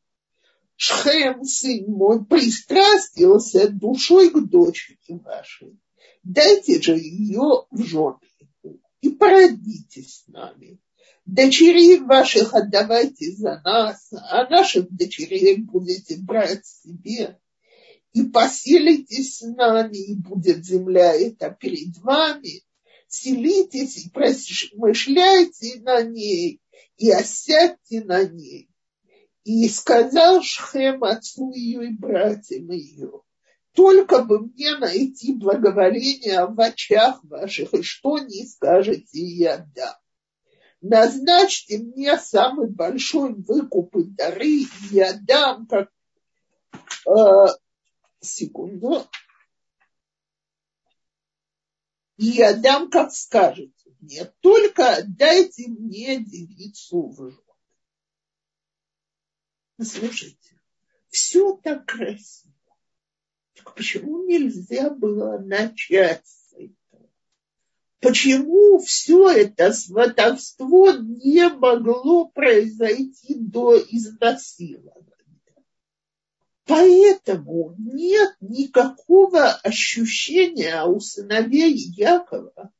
Шхем, 0.75 1.43
сын 1.43 1.85
мой, 1.91 2.25
пристрастился 2.25 3.69
душой 3.69 4.31
к 4.31 4.39
дочери 4.49 4.97
вашей. 5.07 5.79
Дайте 6.23 6.81
же 6.81 6.97
ее 6.97 7.67
в 7.69 7.83
жены 7.83 8.17
и 9.01 9.09
породитесь 9.09 10.23
с 10.23 10.27
нами 10.27 10.79
дочерей 11.25 11.99
ваших 11.99 12.53
отдавайте 12.53 13.31
за 13.31 13.61
нас, 13.63 14.11
а 14.11 14.49
наших 14.49 14.89
дочерей 14.91 15.57
будете 15.57 16.17
брать 16.17 16.65
себе. 16.65 17.39
И 18.13 18.23
поселитесь 18.23 19.37
с 19.37 19.41
нами, 19.41 19.97
и 19.97 20.15
будет 20.15 20.65
земля 20.65 21.13
эта 21.13 21.49
перед 21.49 21.97
вами. 21.99 22.63
Селитесь 23.07 24.05
и 24.05 24.09
промышляйте 24.09 25.79
на 25.81 26.01
ней, 26.01 26.59
и 26.97 27.09
осядьте 27.09 28.03
на 28.03 28.23
ней. 28.25 28.69
И 29.43 29.67
сказал 29.69 30.41
Шхем 30.43 31.03
отцу 31.03 31.51
ее 31.53 31.87
и 31.87 31.93
братьям 31.93 32.69
ее, 32.71 33.21
только 33.73 34.23
бы 34.23 34.39
мне 34.39 34.77
найти 34.77 35.33
благоволение 35.33 36.45
в 36.45 36.59
очах 36.59 37.23
ваших, 37.23 37.73
и 37.73 37.81
что 37.81 38.19
не 38.19 38.45
скажете, 38.45 39.19
я 39.19 39.65
дам 39.73 40.00
назначьте 40.81 41.77
мне 41.77 42.17
самый 42.17 42.69
большой 42.69 43.33
выкуп 43.33 43.95
и 43.95 44.03
дары, 44.03 44.47
и 44.47 44.67
я 44.91 45.13
дам, 45.13 45.67
как... 45.67 45.91
Э, 47.07 47.47
секунду. 48.19 49.07
И 52.17 52.25
я 52.25 52.53
дам, 52.53 52.89
как 52.89 53.11
скажете 53.11 53.95
мне. 53.99 54.25
Только 54.41 55.03
дайте 55.07 55.67
мне 55.67 56.23
девицу 56.23 57.07
в 57.07 57.31
жены. 57.31 57.37
Слушайте, 59.83 60.61
все 61.09 61.55
так 61.57 61.87
красиво. 61.87 62.53
Так 63.55 63.73
почему 63.75 64.23
нельзя 64.25 64.91
было 64.91 65.39
начать? 65.39 66.40
Почему 68.01 68.79
все 68.79 69.29
это 69.29 69.71
сватовство 69.71 70.91
не 70.91 71.47
могло 71.49 72.25
произойти 72.25 73.35
до 73.35 73.77
изнасилования? 73.77 75.05
Поэтому 76.65 77.75
нет 77.77 78.35
никакого 78.39 79.51
ощущения 79.51 80.83
у 80.83 80.99
сыновей 80.99 81.75
Якова, 81.75 82.73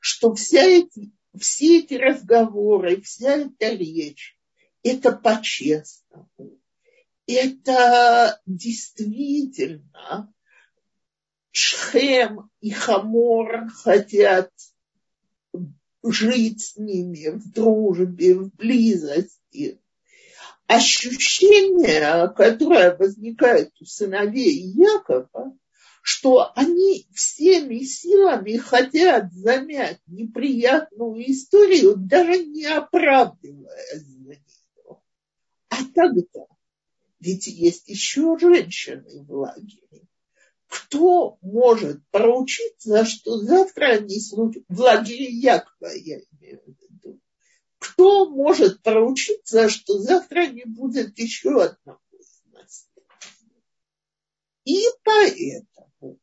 что 0.00 0.34
вся 0.34 0.62
эти, 0.64 1.12
все 1.38 1.78
эти 1.78 1.94
разговоры, 1.94 3.00
вся 3.00 3.38
эта 3.38 3.70
речь, 3.70 4.38
это 4.82 5.12
по-честному. 5.12 6.28
Это 7.26 8.38
действительно 8.44 10.30
Шхем 11.60 12.48
и 12.60 12.70
Хамор 12.70 13.68
хотят 13.70 14.52
жить 16.04 16.60
с 16.60 16.76
ними 16.76 17.30
в 17.30 17.50
дружбе, 17.50 18.34
в 18.34 18.54
близости 18.54 19.80
ощущение, 20.68 22.32
которое 22.36 22.96
возникает 22.96 23.72
у 23.80 23.84
сыновей 23.84 24.54
Якова, 24.54 25.58
что 26.00 26.52
они 26.54 27.08
всеми 27.12 27.80
силами 27.80 28.56
хотят 28.58 29.32
замять 29.32 30.00
неприятную 30.06 31.28
историю, 31.28 31.96
даже 31.96 32.44
не 32.44 32.66
оправдывая 32.66 33.94
за 33.94 34.06
нее. 34.06 35.00
А 35.70 35.76
тогда, 35.92 36.46
ведь 37.18 37.48
есть 37.48 37.88
еще 37.88 38.38
женщины 38.38 39.24
в 39.24 39.32
лагере, 39.32 40.07
кто 40.68 41.38
может 41.40 42.06
поручиться, 42.10 43.04
что 43.04 43.38
завтра 43.38 43.96
они 43.96 44.20
случатся, 44.20 44.66
в 44.68 44.80
лагере 44.80 45.30
Якова, 45.30 45.88
я 45.94 46.20
имею 46.32 46.62
в 46.62 46.68
виду, 46.68 47.20
кто 47.78 48.28
может 48.28 48.82
поручиться, 48.82 49.68
что 49.70 49.98
завтра 49.98 50.46
не 50.46 50.64
будет 50.64 51.18
еще 51.18 51.62
одного 51.62 52.00
из 52.12 52.42
нас? 52.52 52.88
И 54.64 54.84
поэтому 55.02 56.18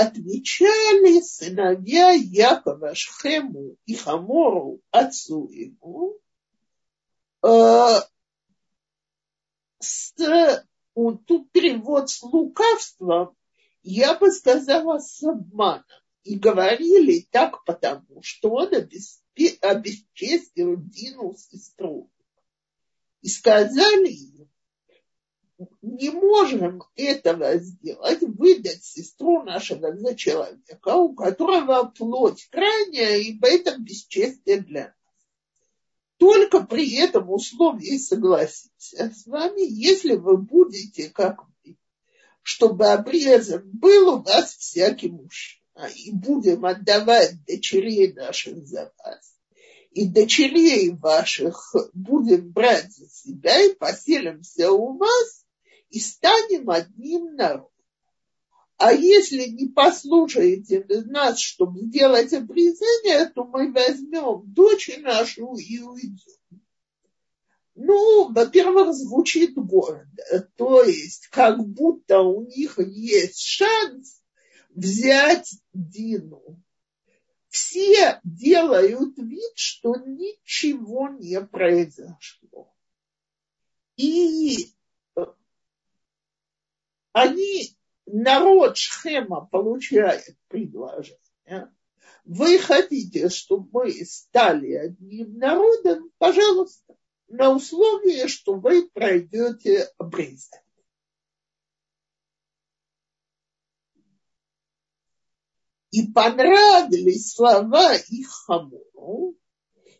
отвечали 0.00 1.20
сыновья 1.20 2.10
Якова 2.12 2.94
Шхему 2.94 3.76
и 3.84 3.94
Хамору, 3.94 4.80
отцу 4.90 5.48
ему, 5.48 6.18
э, 7.42 8.00
с, 9.80 10.14
вот 10.94 11.24
перевод 11.52 12.10
с 12.10 12.22
лукавством, 12.22 13.36
я 13.82 14.18
бы 14.18 14.30
сказала 14.30 14.98
с 14.98 15.22
обманом. 15.22 15.84
И 16.22 16.38
говорили 16.38 17.26
так 17.30 17.64
потому, 17.64 18.22
что 18.22 18.50
он 18.50 18.74
обесчестил 18.74 20.76
Дину 20.76 21.34
сестру. 21.34 22.10
И 23.22 23.28
сказали 23.28 24.08
ей, 24.08 24.50
не 25.82 26.10
можем 26.10 26.82
этого 26.94 27.58
сделать, 27.58 28.20
выдать 28.20 28.84
сестру 28.84 29.42
нашего 29.42 29.96
за 29.96 30.14
человека, 30.14 30.94
у 30.94 31.14
которого 31.14 31.84
плоть 31.84 32.48
крайняя, 32.50 33.18
ибо 33.18 33.48
это 33.48 33.78
бесчестие 33.78 34.60
для 34.60 34.86
нас. 34.86 34.94
Только 36.20 36.60
при 36.60 36.96
этом 36.96 37.30
условии 37.30 37.96
согласимся 37.96 39.10
с 39.10 39.26
вами, 39.26 39.62
если 39.62 40.16
вы 40.16 40.36
будете, 40.36 41.08
как 41.08 41.44
мы, 41.64 41.78
чтобы 42.42 42.88
обрезан 42.88 43.62
был 43.64 44.16
у 44.16 44.22
вас 44.22 44.54
всякий 44.54 45.08
мужчина 45.08 45.88
и 45.96 46.12
будем 46.12 46.66
отдавать 46.66 47.42
дочерей 47.46 48.12
наших 48.12 48.66
за 48.66 48.92
вас, 49.02 49.34
и 49.92 50.06
дочерей 50.06 50.90
ваших 50.90 51.74
будем 51.94 52.52
брать 52.52 52.94
за 52.94 53.08
себя 53.08 53.58
и 53.64 53.74
поселимся 53.74 54.70
у 54.70 54.98
вас, 54.98 55.46
и 55.88 56.00
станем 56.00 56.68
одним 56.68 57.34
народом. 57.34 57.69
А 58.80 58.94
если 58.94 59.44
не 59.44 59.68
послушаете 59.68 60.86
нас, 61.04 61.38
чтобы 61.38 61.80
сделать 61.80 62.32
обрезание, 62.32 63.26
то 63.26 63.44
мы 63.44 63.70
возьмем 63.70 64.50
дочь 64.54 64.90
нашу 65.00 65.54
и 65.56 65.80
уйдем. 65.80 66.62
Ну, 67.74 68.32
во-первых, 68.32 68.94
звучит 68.94 69.54
гордо, 69.54 70.50
то 70.56 70.82
есть 70.82 71.26
как 71.26 71.62
будто 71.62 72.20
у 72.20 72.46
них 72.46 72.78
есть 72.78 73.42
шанс 73.42 74.22
взять 74.70 75.60
Дину. 75.74 76.42
Все 77.50 78.18
делают 78.24 79.18
вид, 79.18 79.52
что 79.56 79.94
ничего 79.96 81.10
не 81.10 81.38
произошло. 81.42 82.74
И 83.96 84.72
э, 85.16 85.26
они, 87.12 87.76
народ 88.12 88.76
Шхема 88.76 89.46
получает 89.46 90.36
предложение. 90.48 91.72
Вы 92.24 92.58
хотите, 92.58 93.28
чтобы 93.28 93.68
мы 93.72 94.04
стали 94.04 94.72
одним 94.74 95.38
народом? 95.38 96.10
Пожалуйста, 96.18 96.96
на 97.28 97.50
условии, 97.50 98.26
что 98.26 98.54
вы 98.54 98.88
пройдете 98.88 99.88
обрезание. 99.98 100.64
И 105.90 106.06
понравились 106.12 107.32
слова 107.34 107.94
их 107.94 108.28
Хамору, 108.46 109.36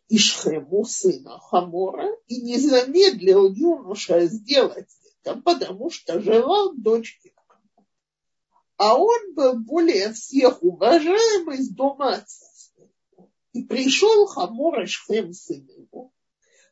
Ишхему, 0.08 0.84
сына 0.84 1.38
Хамора, 1.40 2.16
и 2.28 2.40
не 2.42 2.58
замедлил 2.58 3.52
юноша 3.52 4.26
сделать 4.26 4.88
это, 5.22 5.40
потому 5.40 5.90
что 5.90 6.20
желал 6.20 6.74
Якова. 6.74 7.39
А 8.80 8.96
он 8.96 9.34
был 9.34 9.58
более 9.58 10.14
всех 10.14 10.62
уважаемый 10.62 11.58
из 11.58 11.68
дома 11.68 12.14
отца. 12.14 12.46
И 13.52 13.62
пришел 13.64 14.24
Хамор 14.24 14.84
Ишхем, 14.84 15.34
сын 15.34 15.68
его, 15.68 16.10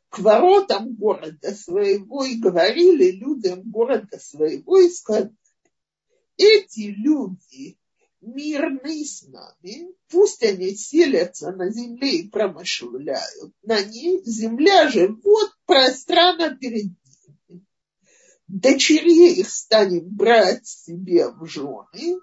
к 0.09 0.17
воротам 0.17 0.95
города 0.95 1.53
своего 1.53 2.23
и 2.23 2.39
говорили 2.39 3.11
людям 3.11 3.61
города 3.69 4.17
своего 4.17 4.79
и 4.79 4.89
сказали, 4.89 5.35
эти 6.35 6.95
люди 6.97 7.77
мирны 8.21 9.05
с 9.05 9.27
нами, 9.27 9.93
пусть 10.07 10.41
они 10.41 10.73
селятся 10.73 11.51
на 11.51 11.69
земле 11.69 12.21
и 12.21 12.27
промышляют 12.27 13.53
на 13.61 13.83
ней, 13.83 14.23
земля 14.25 14.89
же 14.89 15.09
вот 15.09 15.51
пространно 15.67 16.55
перед 16.55 16.85
ними. 16.85 17.08
Дочерей 18.49 19.35
их 19.35 19.51
станем 19.51 20.09
брать 20.09 20.65
себе 20.65 21.29
в 21.29 21.45
жены, 21.45 22.19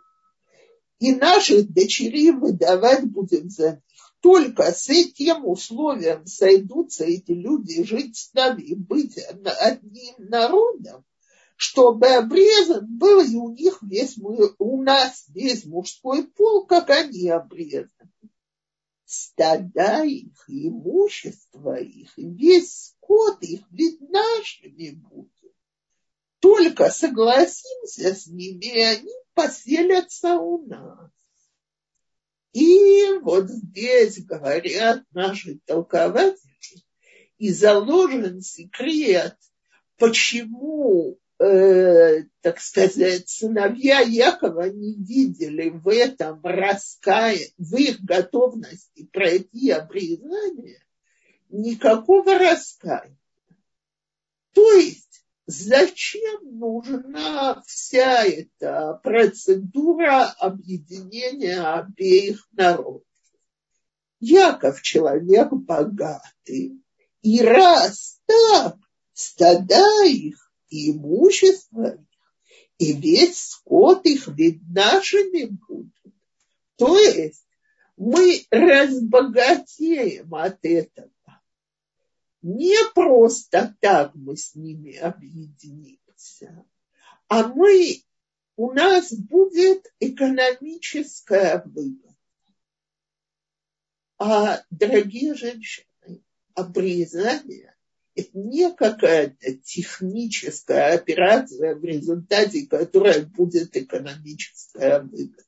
и 0.99 1.15
наших 1.15 1.73
дочерей 1.73 2.33
выдавать 2.33 3.05
будем 3.05 3.49
за 3.49 3.75
них. 3.75 4.15
Только 4.21 4.73
с 4.73 4.89
этим 4.89 5.47
условием 5.47 6.27
сойдутся 6.27 7.05
эти 7.05 7.31
люди 7.31 7.85
жить 7.85 8.17
с 8.17 8.35
нами 8.35 8.63
и 8.63 8.75
быть 8.75 9.17
одним 9.19 10.15
народом, 10.19 11.05
чтобы 11.55 12.09
обрезан 12.09 12.85
был 12.99 13.21
и 13.21 13.37
у 13.37 13.51
них 13.53 13.79
весь, 13.83 14.19
у 14.19 14.83
нас 14.83 15.27
весь 15.29 15.65
мужской 15.65 16.27
пол, 16.27 16.67
как 16.67 16.91
они 16.91 17.29
обрезаны. 17.29 17.91
Стада 19.05 20.03
их, 20.03 20.45
имущество 20.49 21.79
их, 21.81 22.13
весь 22.17 22.97
скот 22.97 23.41
их 23.43 23.61
ведь 23.71 24.01
нашими 24.01 24.91
будут. 24.91 25.36
Только 26.47 26.91
согласимся 26.91 28.15
с 28.15 28.29
ними, 28.29 28.79
они 28.79 29.13
поселятся 29.35 30.35
у 30.35 30.65
нас. 30.65 31.11
И 32.53 33.19
вот 33.21 33.51
здесь 33.51 34.25
говорят 34.25 35.03
наши 35.11 35.59
толкователи, 35.67 36.85
и 37.39 37.51
заложен 37.51 38.43
секрет, 38.43 39.37
почему 39.99 41.19
э, 41.41 42.23
так 42.43 42.61
сказать, 42.61 43.29
сыновья 43.29 43.99
Якова 43.99 44.71
не 44.71 44.95
видели 44.95 45.71
в 45.71 45.89
этом 45.89 46.41
раская, 46.45 47.41
в 47.59 47.75
их 47.75 48.01
готовности 48.03 49.09
пройти 49.13 49.73
обрезание 49.73 50.81
никакого 51.49 52.39
раскаяния. 52.39 53.19
То 54.57 54.73
есть, 54.73 55.06
зачем 55.47 56.59
нужна 56.59 57.63
вся 57.67 58.25
эта 58.25 59.01
процедура 59.03 60.25
объединения 60.39 61.61
обеих 61.61 62.47
народов? 62.53 63.03
Яков 64.21 64.83
человек 64.83 65.53
богатый, 65.53 66.81
и 67.23 67.41
раз 67.43 68.21
так, 68.27 68.77
стада 69.13 70.05
их 70.05 70.51
и 70.69 70.93
имущество 70.93 71.95
их, 71.95 72.01
и 72.79 72.93
весь 72.93 73.39
скот 73.39 74.05
их 74.07 74.29
ведь 74.29 74.61
нашими 74.69 75.47
будут. 75.47 75.93
То 76.77 76.99
есть 76.99 77.47
мы 77.97 78.45
разбогатеем 78.51 80.35
от 80.35 80.59
этого. 80.63 81.11
Не 82.49 82.77
просто 82.95 83.77
так 83.81 84.15
мы 84.15 84.37
с 84.37 84.55
ними 84.55 84.95
объединимся, 84.95 86.65
а 87.27 87.49
мы, 87.49 88.05
у 88.55 88.71
нас 88.71 89.13
будет 89.13 89.93
экономическая 89.99 91.65
выгода. 91.65 92.15
А, 94.19 94.63
дорогие 94.71 95.35
женщины, 95.35 96.23
обрезание– 96.55 97.75
это 98.15 98.39
не 98.39 98.73
какая-то 98.73 99.55
техническая 99.55 100.95
операция, 100.95 101.75
в 101.75 101.85
результате 101.85 102.69
которой 102.69 103.25
будет 103.25 103.77
экономическая 103.77 105.01
выгода. 105.01 105.43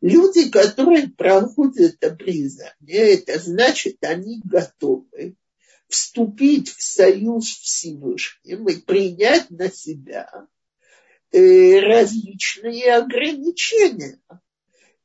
Люди, 0.00 0.50
которые 0.50 1.08
проходят 1.08 2.00
обрезание, 2.04 3.14
это 3.14 3.40
значит, 3.40 4.04
они 4.04 4.40
готовы 4.44 5.34
вступить 5.94 6.70
в 6.70 6.82
союз 6.82 7.46
Всевышним 7.46 8.68
и 8.68 8.76
принять 8.76 9.48
на 9.50 9.70
себя 9.70 10.28
э, 11.30 11.78
различные 11.78 12.94
ограничения. 12.94 14.20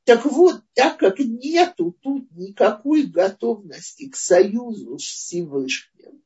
Так 0.04 0.26
вот, 0.26 0.62
так 0.74 0.98
как 0.98 1.20
нету 1.20 1.96
тут 2.02 2.32
никакой 2.32 3.04
готовности 3.04 4.10
к 4.10 4.16
союзу 4.16 4.98
с 4.98 5.04
Всевышним, 5.04 6.24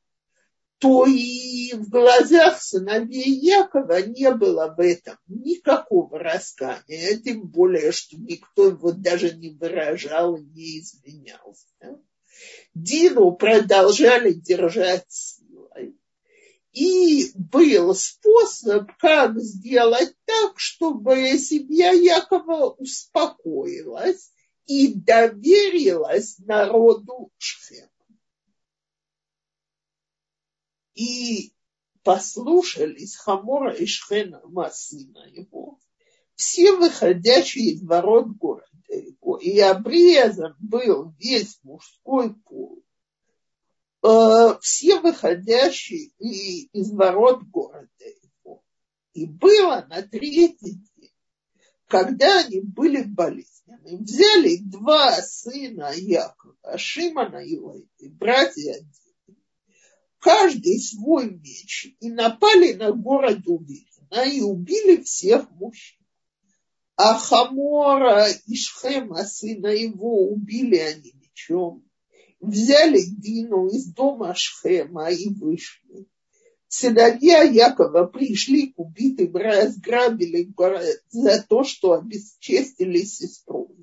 то 0.78 1.06
и 1.06 1.72
в 1.74 1.90
глазах 1.90 2.62
сыновей 2.62 3.30
Якова 3.30 4.02
не 4.02 4.30
было 4.32 4.74
в 4.74 4.80
этом 4.80 5.16
никакого 5.26 6.18
раскаяния, 6.18 7.18
тем 7.18 7.42
более, 7.46 7.92
что 7.92 8.16
никто 8.16 8.68
его 8.68 8.92
даже 8.92 9.34
не 9.34 9.50
выражал, 9.50 10.38
не 10.38 10.80
извинялся. 10.80 12.00
Дину 12.74 13.32
продолжали 13.32 14.32
держать 14.32 15.06
силой. 15.08 15.96
И 16.72 17.30
был 17.34 17.94
способ, 17.94 18.90
как 18.98 19.38
сделать 19.40 20.14
так, 20.24 20.58
чтобы 20.58 21.38
семья 21.38 21.92
Якова 21.92 22.70
успокоилась 22.70 24.32
и 24.66 24.92
доверилась 24.94 26.38
народу 26.38 27.30
Шхема. 27.38 27.90
И 30.94 31.52
послушались 32.02 33.16
Хамора 33.16 33.72
и 33.72 33.86
Шхена 33.86 34.40
Масина 34.44 35.26
его, 35.30 35.78
все 36.34 36.72
выходящие 36.72 37.72
из 37.72 37.82
ворот 37.84 38.28
города 38.36 38.73
и 39.40 39.60
обрезан 39.60 40.54
был 40.58 41.12
весь 41.18 41.58
мужской 41.62 42.34
пол, 42.34 42.82
э, 44.02 44.58
все 44.60 45.00
выходящие 45.00 46.10
из 46.72 46.90
ворот 46.92 47.42
города 47.44 47.88
его. 48.00 48.62
И 49.12 49.26
было 49.26 49.86
на 49.88 50.02
третий 50.02 50.80
день, 50.96 51.12
когда 51.86 52.40
они 52.40 52.60
были 52.60 53.02
болезненны, 53.02 53.98
взяли 53.98 54.58
два 54.62 55.12
сына 55.22 55.92
Якова, 55.94 56.76
Шимана 56.76 57.38
и 57.38 57.56
Лейты, 57.56 58.10
братья 58.10 58.74
каждый 60.24 60.80
свой 60.80 61.30
меч, 61.30 61.94
и 62.00 62.10
напали 62.10 62.72
на 62.72 62.92
город 62.92 63.40
уверенно, 63.46 64.24
и 64.26 64.40
убили 64.40 65.02
всех 65.02 65.50
мужчин. 65.50 66.03
А 66.96 67.18
Хамора 67.18 68.28
и 68.46 68.54
Шхема, 68.54 69.24
сына 69.24 69.68
его, 69.68 70.28
убили 70.28 70.76
они 70.76 71.12
мечом. 71.14 71.84
Взяли 72.40 73.00
Дину 73.00 73.66
из 73.68 73.86
дома 73.92 74.34
Шхема 74.34 75.10
и 75.10 75.28
вышли. 75.28 76.06
Сыновья 76.68 77.42
Якова 77.42 78.04
пришли 78.06 78.68
к 78.72 78.78
убитым, 78.78 79.36
разграбили 79.36 80.52
за 81.10 81.42
то, 81.48 81.64
что 81.64 81.92
обесчестили 81.92 83.02
сестру. 83.02 83.76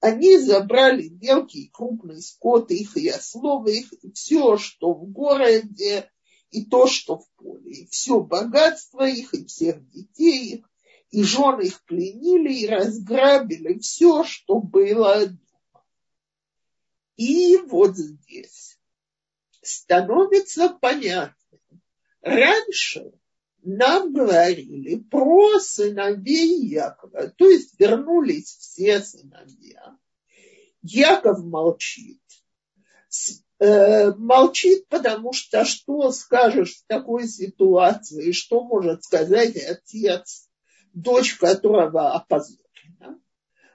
Они 0.00 0.36
забрали 0.38 1.08
мелкий 1.08 1.64
и 1.64 1.70
крупный 1.70 2.20
скот 2.20 2.70
их 2.70 2.96
и 2.96 3.08
ослов 3.08 3.68
их, 3.68 3.92
и 4.02 4.10
все, 4.12 4.56
что 4.56 4.94
в 4.94 5.10
городе, 5.10 6.10
и 6.50 6.64
то, 6.64 6.86
что 6.86 7.18
в 7.18 7.28
поле, 7.36 7.70
и 7.70 7.86
все 7.86 8.20
богатство 8.20 9.06
их, 9.06 9.32
и 9.32 9.44
всех 9.46 9.88
детей 9.90 10.56
их, 10.56 10.71
и 11.12 11.22
жены 11.22 11.66
их 11.66 11.84
пленили 11.84 12.52
и 12.52 12.66
разграбили 12.66 13.78
все, 13.78 14.24
что 14.24 14.60
было. 14.60 15.28
И 17.16 17.58
вот 17.58 17.96
здесь 17.96 18.78
становится 19.60 20.70
понятно. 20.70 21.36
Раньше 22.22 23.12
нам 23.62 24.14
говорили 24.14 24.96
про 25.00 25.60
сыновей 25.60 26.66
Якова, 26.66 27.28
то 27.28 27.48
есть 27.48 27.78
вернулись 27.78 28.56
все 28.56 29.00
сыновья. 29.02 29.96
Яков 30.80 31.44
молчит. 31.44 32.22
Э, 33.58 34.12
молчит, 34.14 34.88
потому 34.88 35.34
что 35.34 35.66
что 35.66 36.10
скажешь 36.10 36.78
в 36.78 36.86
такой 36.86 37.28
ситуации, 37.28 38.32
что 38.32 38.64
может 38.64 39.04
сказать 39.04 39.56
отец 39.56 40.48
дочь 40.92 41.36
которого 41.36 42.12
опозорена. 42.14 43.20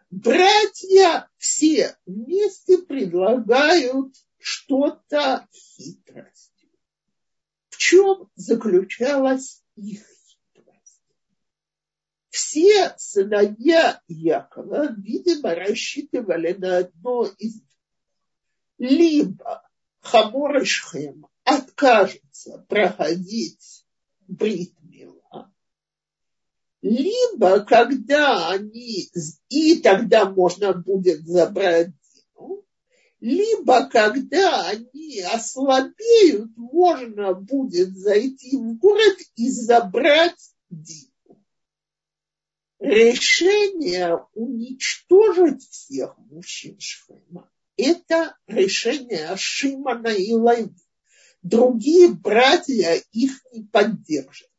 Братья 0.09 1.29
все 1.37 1.97
вместе 2.05 2.77
предлагают 2.79 4.15
что-то 4.39 5.47
хитростью. 5.53 6.69
В 7.69 7.77
чем 7.77 8.29
заключалась 8.35 9.63
их 9.75 10.05
хитрость? 10.53 11.01
Все 12.29 12.93
сыновья 12.97 14.01
Якова, 14.07 14.93
видимо, 14.93 15.55
рассчитывали 15.55 16.53
на 16.53 16.77
одно 16.77 17.25
из 17.37 17.61
либо 18.77 19.63
Хамор 20.01 20.61
откажется 21.43 22.65
проходить 22.69 23.85
брит 24.27 24.73
либо 26.87 27.59
когда 27.65 28.49
они, 28.49 29.09
и 29.49 29.75
тогда 29.81 30.29
можно 30.29 30.73
будет 30.73 31.25
забрать 31.27 31.91
Дину, 32.37 32.63
либо 33.19 33.87
когда 33.89 34.69
они 34.69 35.19
ослабеют, 35.21 36.55
можно 36.55 37.33
будет 37.33 37.95
зайти 37.97 38.55
в 38.55 38.77
город 38.77 39.17
и 39.35 39.49
забрать 39.49 40.53
Дину. 40.69 41.11
Решение 42.79 44.25
уничтожить 44.33 45.67
всех 45.69 46.17
мужчин 46.17 46.79
Шхема– 46.79 47.49
это 47.75 48.37
решение 48.47 49.35
Шимана 49.35 50.09
и 50.09 50.31
Лайви. 50.31 50.75
Другие 51.41 52.13
братья 52.13 53.01
их 53.11 53.41
не 53.51 53.63
поддержат 53.63 54.49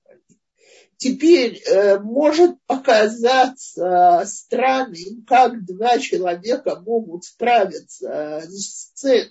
теперь 0.99 1.63
э, 1.65 1.99
может 2.01 2.61
показаться 2.67 4.23
странным, 4.27 5.25
как 5.27 5.65
два 5.65 5.99
человека 5.99 6.81
могут 6.81 7.25
справиться 7.25 8.43
с, 8.47 8.91
цел, 8.93 9.25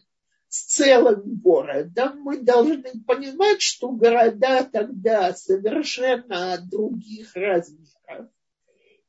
с 0.48 0.66
целым 0.66 1.40
городом. 1.42 2.22
Мы 2.22 2.40
должны 2.40 3.04
понимать, 3.06 3.62
что 3.62 3.92
города 3.92 4.68
тогда 4.72 5.34
совершенно 5.34 6.58
других 6.58 7.36
размеров. 7.36 8.30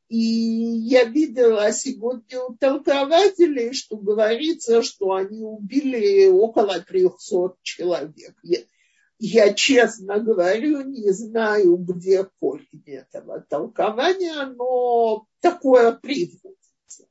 И 0.09 0.17
я 0.17 1.05
видела 1.05 1.71
сегодня 1.71 2.41
у 2.43 2.57
толкователей, 2.57 3.75
что 3.75 3.99
говорится, 3.99 4.83
что 4.83 5.13
они 5.13 5.43
убили 5.45 6.29
около 6.29 6.81
300 6.81 7.57
человек. 7.63 8.35
Я, 9.19 9.53
честно 9.53 10.21
говорю, 10.21 10.83
не 10.83 11.11
знаю, 11.11 11.77
где 11.77 12.25
корень 12.39 12.85
этого 12.87 13.41
толкования, 13.41 14.47
но 14.47 15.27
такое 15.41 15.93
приводится. 15.93 17.05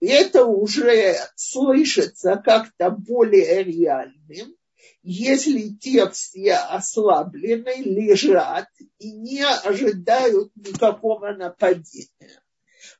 Это 0.00 0.44
уже 0.44 1.16
слышится 1.36 2.36
как-то 2.36 2.90
более 2.90 3.62
реальным, 3.62 4.54
если 5.02 5.70
те 5.70 6.08
все 6.10 6.54
ослаблены, 6.54 7.82
лежат 7.82 8.68
и 8.98 9.12
не 9.12 9.42
ожидают 9.42 10.54
никакого 10.54 11.32
нападения. 11.32 12.43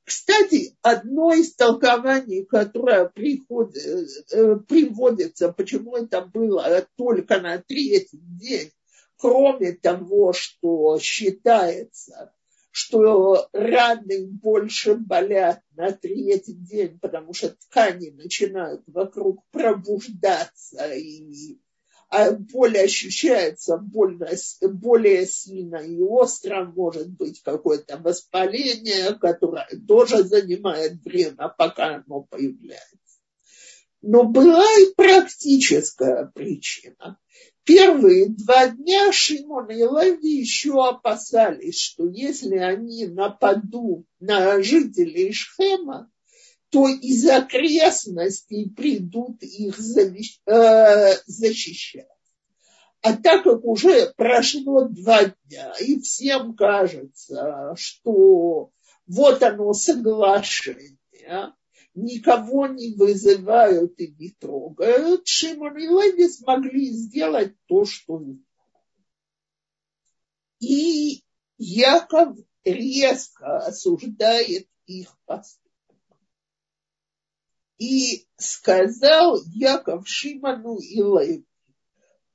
Кстати, 0.04 0.76
одно 0.82 1.32
из 1.32 1.54
толкований, 1.54 2.44
которое 2.44 3.06
приходит, 3.06 4.08
э, 4.32 4.56
приводится, 4.68 5.50
почему 5.50 5.96
это 5.96 6.20
было 6.20 6.86
только 6.96 7.40
на 7.40 7.58
третий 7.58 8.20
день, 8.20 8.70
кроме 9.16 9.72
того, 9.72 10.34
что 10.34 10.98
считается, 10.98 12.34
что 12.70 13.48
раны 13.52 14.26
больше 14.26 14.94
болят 14.94 15.62
на 15.74 15.92
третий 15.92 16.54
день, 16.54 16.98
потому 16.98 17.32
что 17.32 17.50
ткани 17.50 18.10
начинают 18.10 18.82
вокруг 18.86 19.42
пробуждаться, 19.52 20.92
и 20.92 21.58
боль 22.52 22.78
ощущается 22.78 23.76
больно, 23.76 24.28
более 24.62 25.26
сильно 25.26 25.76
и 25.76 26.00
остро, 26.00 26.64
может 26.64 27.08
быть 27.08 27.42
какое-то 27.42 27.98
воспаление, 27.98 29.14
которое 29.18 29.68
тоже 29.86 30.24
занимает 30.24 31.02
время, 31.04 31.54
пока 31.56 31.96
оно 31.96 32.22
появляется. 32.22 32.98
Но 34.02 34.24
была 34.24 34.64
и 34.80 34.94
практическая 34.94 36.30
причина. 36.34 37.18
Первые 37.64 38.28
два 38.28 38.68
дня 38.68 39.10
Шимон 39.10 39.70
и 39.70 39.76
Леви 39.76 40.40
еще 40.40 40.86
опасались, 40.86 41.80
что 41.80 42.06
если 42.06 42.56
они 42.56 43.06
нападут 43.06 44.06
на 44.20 44.62
жителей 44.62 45.32
Шхема, 45.32 46.10
то 46.74 46.88
из 46.88 47.24
окрестностей 47.28 48.68
придут 48.68 49.40
их 49.44 49.78
э, 49.78 51.12
защищать. 51.24 52.08
А 53.00 53.16
так 53.16 53.44
как 53.44 53.64
уже 53.64 54.12
прошло 54.16 54.88
два 54.88 55.26
дня, 55.26 55.72
и 55.80 56.00
всем 56.00 56.56
кажется, 56.56 57.74
что 57.76 58.72
вот 59.06 59.42
оно 59.44 59.72
соглашение, 59.72 60.98
никого 61.94 62.66
не 62.66 62.92
вызывают 62.96 64.00
и 64.00 64.08
не 64.18 64.30
трогают, 64.30 65.28
Шимон 65.28 65.78
и 65.78 65.82
Леви 65.82 66.28
смогли 66.28 66.90
сделать 66.90 67.54
то, 67.68 67.84
что 67.84 68.20
И 70.58 71.22
Яков 71.56 72.36
резко 72.64 73.58
осуждает 73.58 74.66
их 74.86 75.16
поступок. 75.24 75.63
И 77.78 78.26
сказал 78.36 79.42
Яков 79.46 80.08
Шимону 80.08 80.78
и 80.78 80.96
Леви, 80.96 81.44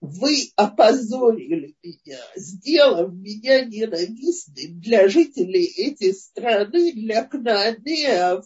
вы 0.01 0.51
опозорили 0.55 1.75
меня, 1.83 2.19
сделав 2.35 3.13
меня 3.13 3.65
ненавистным 3.65 4.79
для 4.79 5.09
жителей 5.09 5.65
этой 5.65 6.13
страны, 6.13 6.93
для 6.93 7.25
кнаанеев 7.25 8.45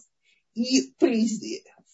и 0.54 0.92
презиров. 0.98 1.84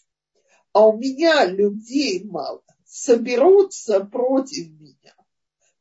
А 0.72 0.86
у 0.86 0.98
меня 0.98 1.44
людей 1.46 2.24
мало. 2.24 2.62
Соберутся 2.84 4.00
против 4.00 4.68
меня, 4.68 5.14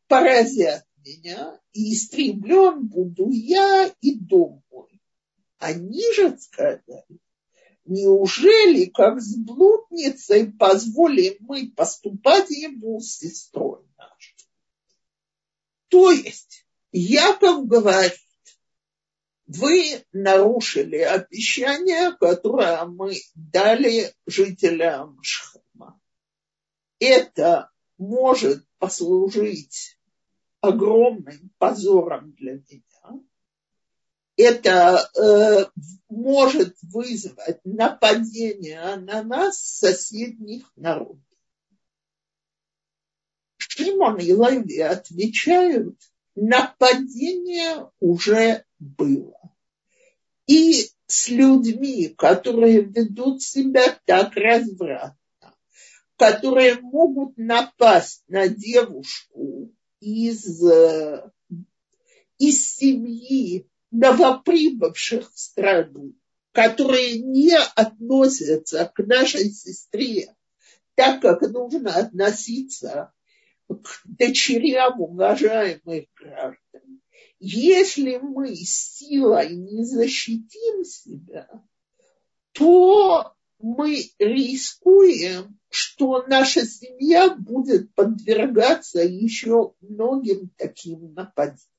поразят 0.08 0.86
меня, 1.04 1.60
и 1.74 1.94
истреблен 1.94 2.88
буду 2.88 3.32
я 3.32 3.92
и 4.02 4.20
дом 4.20 4.64
мой. 4.70 5.02
Они 5.58 6.04
же 6.14 6.38
сказали, 6.38 7.20
неужели 7.90 8.86
как 8.86 9.20
с 9.20 9.36
блудницей 9.36 10.52
позволим 10.52 11.36
мы 11.42 11.72
поступать 11.76 12.50
ему 12.52 13.00
с 13.02 13.18
сестрой 13.18 13.82
нашей? 13.98 14.36
То 15.90 16.12
есть 16.12 16.66
Яков 16.92 17.66
говорит, 17.68 18.14
вы 19.48 20.06
нарушили 20.14 20.98
обещание, 20.98 22.12
которое 22.12 22.86
мы 22.86 23.16
дали 23.34 24.14
жителям 24.28 25.20
Шхема. 25.24 26.00
Это 27.00 27.72
может 27.98 28.64
послужить 28.78 30.00
огромным 30.62 31.52
позором 31.58 32.34
для 32.34 32.54
меня. 32.54 32.84
Это 34.40 35.12
э, 35.22 35.66
может 36.08 36.78
вызвать 36.82 37.60
нападение 37.66 38.96
на 38.96 39.22
нас 39.22 39.60
соседних 39.60 40.72
народов. 40.78 41.20
Шимон 43.58 44.18
и 44.20 44.28
Леви 44.28 44.80
отвечают, 44.80 46.00
нападение 46.36 47.92
уже 48.00 48.64
было. 48.80 49.38
И 50.48 50.88
с 51.08 51.28
людьми, 51.28 52.08
которые 52.08 52.80
ведут 52.80 53.42
себя 53.42 54.00
так 54.06 54.38
развратно, 54.38 55.54
которые 56.16 56.80
могут 56.80 57.36
напасть 57.36 58.24
на 58.30 58.48
девушку 58.48 59.76
из, 60.00 60.64
э, 60.66 61.30
из 62.38 62.74
семьи 62.74 63.70
новоприбывших 63.92 65.32
в 65.32 65.40
страну, 65.40 66.14
которые 66.52 67.20
не 67.20 67.58
относятся 67.76 68.92
к 68.94 69.06
нашей 69.06 69.52
сестре 69.52 70.36
так, 70.96 71.22
как 71.22 71.42
нужно 71.42 71.96
относиться 71.96 73.14
к 73.68 74.02
дочерям 74.06 75.00
уважаемых 75.00 76.06
граждан. 76.20 77.02
Если 77.40 78.18
мы 78.18 78.54
силой 78.56 79.56
не 79.56 79.86
защитим 79.86 80.84
себя, 80.84 81.48
то 82.52 83.34
мы 83.60 84.04
рискуем, 84.20 85.58
что 85.70 86.24
наша 86.28 86.66
семья 86.66 87.34
будет 87.34 87.94
подвергаться 87.94 89.02
еще 89.02 89.74
многим 89.80 90.50
таким 90.58 91.14
нападениям. 91.14 91.79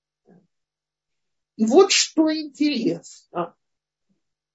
Вот 1.60 1.92
что 1.92 2.34
интересно. 2.34 3.54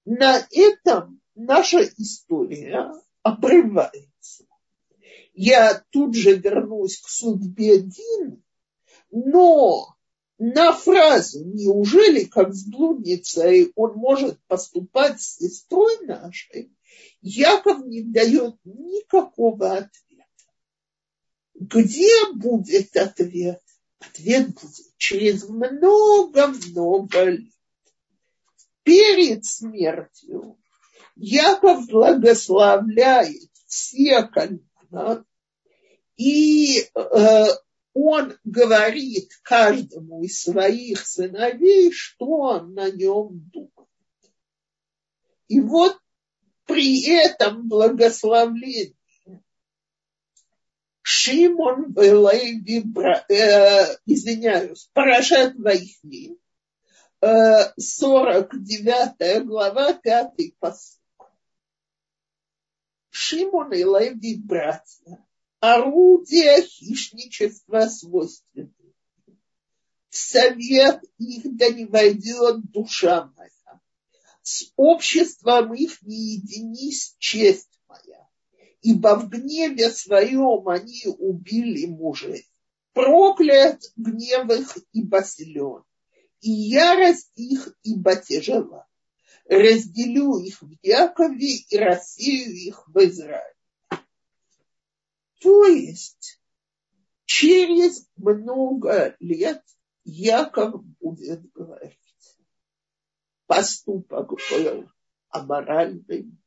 На 0.04 0.44
этом 0.50 1.20
наша 1.36 1.82
история 1.96 2.92
обрывается. 3.22 4.44
Я 5.32 5.84
тут 5.90 6.16
же 6.16 6.36
вернусь 6.36 6.98
к 6.98 7.08
судьбе 7.08 7.78
Дин, 7.78 8.42
но 9.12 9.96
на 10.38 10.72
фразу 10.72 11.44
«Неужели, 11.44 12.24
как 12.24 12.52
с 12.52 12.66
блудницей, 12.66 13.72
он 13.76 13.94
может 13.94 14.40
поступать 14.48 15.20
с 15.20 15.36
сестрой 15.36 16.04
нашей?» 16.06 16.72
Яков 17.20 17.86
не 17.86 18.02
дает 18.02 18.56
никакого 18.64 19.74
ответа. 19.74 20.26
Где 21.54 22.32
будет 22.34 22.96
ответ? 22.96 23.62
Ответ 23.98 24.48
будет 24.48 24.96
через 24.98 25.48
много-много 25.48 27.24
лет. 27.24 27.52
Перед 28.82 29.44
смертью 29.44 30.58
Яков 31.16 31.86
благословляет 31.88 33.50
все 33.66 34.22
колена, 34.22 35.24
и 36.16 36.82
э, 36.94 37.46
он 37.94 38.38
говорит 38.44 39.30
каждому 39.42 40.22
из 40.22 40.42
своих 40.42 41.06
сыновей, 41.06 41.90
что 41.92 42.26
он 42.26 42.74
на 42.74 42.90
нем 42.90 43.50
думает. 43.50 43.72
И 45.48 45.60
вот 45.60 45.98
при 46.66 47.06
этом 47.06 47.68
благословлении 47.68 48.94
Шимон 51.08 51.92
Белейви, 51.92 52.82
э, 53.28 53.96
извиняюсь, 54.06 54.90
Парашат 54.92 55.54
Вайхни, 55.54 56.36
э, 57.20 57.72
49 57.78 59.44
глава, 59.44 59.92
5 59.92 60.56
посыл. 60.58 60.98
Шимон 63.10 63.72
и 63.72 63.84
Леви 63.84 64.34
братья, 64.34 65.24
орудия 65.60 66.60
хищничества 66.62 67.86
свойственны. 67.86 68.72
Совет 70.08 71.04
их 71.18 71.56
да 71.56 71.68
не 71.68 71.84
войдет 71.84 72.72
душа 72.72 73.30
моя. 73.36 73.80
С 74.42 74.72
обществом 74.74 75.72
их 75.72 76.02
не 76.02 76.34
единись 76.34 77.14
честь 77.20 77.75
ибо 78.86 79.16
в 79.16 79.28
гневе 79.28 79.90
своем 79.90 80.68
они 80.68 81.02
убили 81.18 81.86
мужей. 81.86 82.46
Проклят 82.92 83.82
гнев 83.96 84.48
их, 84.48 84.78
ибо 84.92 85.24
силен, 85.24 85.82
и 86.40 86.50
ярость 86.50 87.32
их, 87.34 87.76
ибо 87.82 88.14
тяжела. 88.14 88.86
Разделю 89.46 90.38
их 90.38 90.62
в 90.62 90.70
Якове 90.82 91.56
и 91.68 91.76
рассею 91.76 92.54
их 92.54 92.86
в 92.86 92.96
Израиле. 92.98 93.56
То 95.40 95.66
есть 95.66 96.40
через 97.24 98.08
много 98.14 99.16
лет 99.18 99.64
Яков 100.04 100.84
будет 101.00 101.50
говорить, 101.50 101.98
поступок 103.46 104.30
был 104.50 104.88
аморальным, 105.30 106.38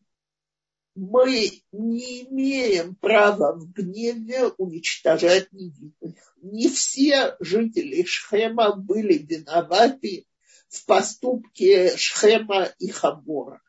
мы 1.00 1.64
не 1.72 2.24
имеем 2.24 2.96
права 2.96 3.54
в 3.54 3.72
гневе 3.72 4.48
уничтожать 4.58 5.52
невинных. 5.54 6.36
Не 6.42 6.68
все 6.70 7.38
жители 7.40 8.04
Шхема 8.04 8.76
были 8.76 9.14
виноваты 9.14 10.26
в 10.68 10.86
поступке 10.86 11.96
Шхема 11.96 12.68
и 12.80 12.90
Хабора. 12.90 13.62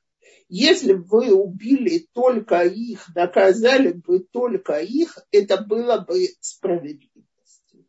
Если 0.49 0.95
бы 0.95 1.05
вы 1.05 1.33
убили 1.33 2.09
только 2.13 2.65
их, 2.65 3.09
наказали 3.15 3.93
бы 3.93 4.19
только 4.19 4.81
их, 4.81 5.17
это 5.31 5.63
было 5.63 5.99
бы 5.99 6.27
справедливостью. 6.41 7.87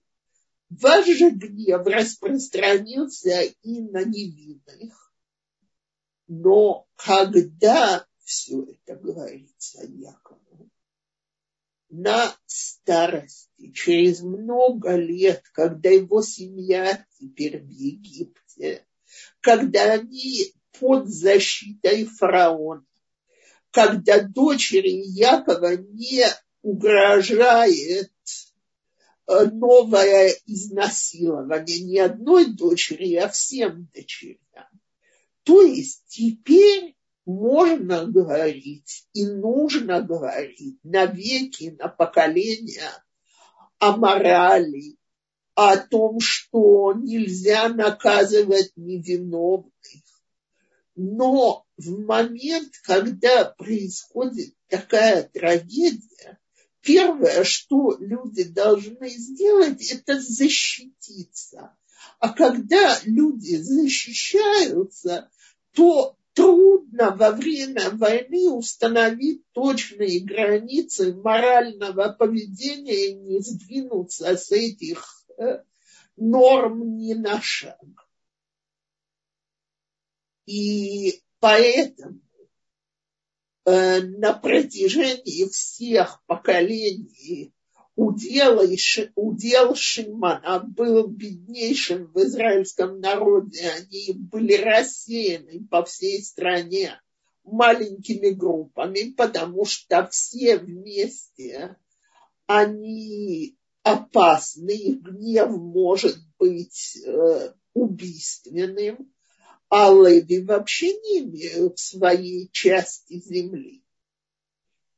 Ваш 0.70 1.08
же 1.08 1.32
гнев 1.32 1.86
распространился 1.88 3.42
и 3.64 3.82
на 3.82 4.04
невинных. 4.04 5.12
Но 6.28 6.86
когда 6.96 8.06
все 8.32 8.64
это 8.64 8.96
говорится 8.96 9.84
Якову, 9.86 10.70
на 11.90 12.34
старости, 12.46 13.72
через 13.74 14.22
много 14.22 14.96
лет, 14.96 15.44
когда 15.52 15.90
его 15.90 16.22
семья 16.22 17.06
теперь 17.20 17.60
в 17.62 17.68
Египте, 17.68 18.86
когда 19.42 19.96
они 19.96 20.54
под 20.80 21.10
защитой 21.10 22.06
фараона, 22.06 22.86
когда 23.72 24.22
дочери 24.24 25.04
Якова 25.08 25.76
не 25.76 26.24
угрожает 26.62 28.14
э, 29.28 29.46
новое 29.52 30.34
изнасилование 30.46 31.82
не 31.82 32.00
одной 32.00 32.54
дочери, 32.54 33.16
а 33.16 33.28
всем 33.28 33.90
дочерям. 33.94 34.70
То 35.44 35.62
есть 35.64 36.06
теперь 36.08 36.96
можно 37.26 38.06
говорить 38.06 39.08
и 39.14 39.26
нужно 39.26 40.02
говорить 40.02 40.80
на 40.84 41.06
веки, 41.06 41.76
на 41.80 41.88
поколения 41.88 42.92
о 43.80 43.98
морали, 43.98 44.98
о 45.56 45.78
том, 45.78 46.20
что 46.20 46.94
нельзя 46.94 47.70
наказывать 47.70 48.72
невиновных. 48.76 49.72
Но 50.96 51.66
в 51.78 52.00
момент, 52.06 52.74
когда 52.84 53.46
происходит 53.46 54.54
такая 54.68 55.24
трагедия, 55.24 56.40
первое, 56.82 57.44
что 57.44 57.98
люди 58.00 58.44
должны 58.44 59.10
сделать, 59.10 59.92
это 59.92 60.20
защититься. 60.20 61.76
А 62.20 62.30
когда 62.30 63.00
люди 63.04 63.56
защищаются, 63.56 65.30
то 65.74 66.18
трудно 66.34 67.16
во 67.16 67.32
время 67.32 67.90
войны 67.92 68.52
установить 68.52 69.44
точные 69.52 70.20
границы 70.22 71.14
морального 71.14 72.14
поведения 72.14 73.10
и 73.10 73.14
не 73.16 73.40
сдвинуться 73.40 74.38
с 74.38 74.52
этих 74.52 75.26
э, 75.38 75.64
норм 76.16 76.98
ни 76.98 77.14
на 77.14 77.42
шаг. 77.42 77.80
И 80.46 81.22
поэтому 81.40 82.22
э, 83.66 84.02
на 84.02 84.34
протяжении 84.34 85.48
всех 85.50 86.24
поколений 86.26 87.54
удел, 87.96 88.62
удел 89.16 89.76
Шимана 89.76 90.60
был 90.60 91.08
беднейшим 91.08 92.12
в 92.14 92.18
израильском 92.24 93.00
народе. 93.00 93.70
Они 93.78 94.14
были 94.14 94.56
рассеяны 94.56 95.68
по 95.70 95.84
всей 95.84 96.24
стране 96.24 97.00
маленькими 97.44 98.30
группами, 98.30 99.12
потому 99.12 99.66
что 99.66 100.08
все 100.08 100.58
вместе 100.58 101.76
они 102.46 103.58
опасны, 103.84 104.72
их 104.72 105.02
гнев 105.02 105.50
может 105.52 106.18
быть 106.38 106.98
э, 107.06 107.54
убийственным, 107.74 109.12
а 109.70 109.90
леви 109.90 110.42
вообще 110.42 110.94
не 110.94 111.20
имеют 111.20 111.80
своей 111.80 112.50
части 112.52 113.20
земли. 113.20 113.84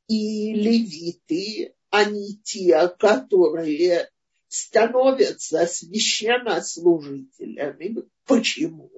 И 0.08 0.52
левиты 0.52 1.74
они 1.94 2.36
те, 2.42 2.88
которые 2.88 4.10
становятся 4.48 5.64
священнослужителями. 5.66 8.02
Почему? 8.26 8.90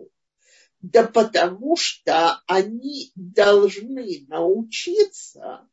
Да 0.81 1.07
потому 1.07 1.77
что 1.77 2.41
они 2.47 3.13
должны 3.15 4.25
научиться 4.29 5.69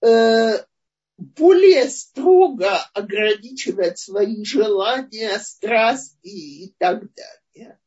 э, 0.00 0.64
более 1.16 1.88
строго 1.88 2.78
ограничивать 2.94 4.00
свои 4.00 4.44
желания, 4.44 5.38
страсти 5.38 6.64
и 6.64 6.74
так 6.78 7.04
далее. 7.14 7.78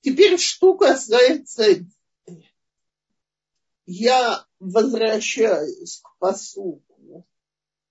Теперь, 0.00 0.38
что 0.38 0.76
касается 0.76 1.86
я 3.86 4.47
возвращаюсь 4.60 6.00
к 6.02 6.18
посуку, 6.18 7.26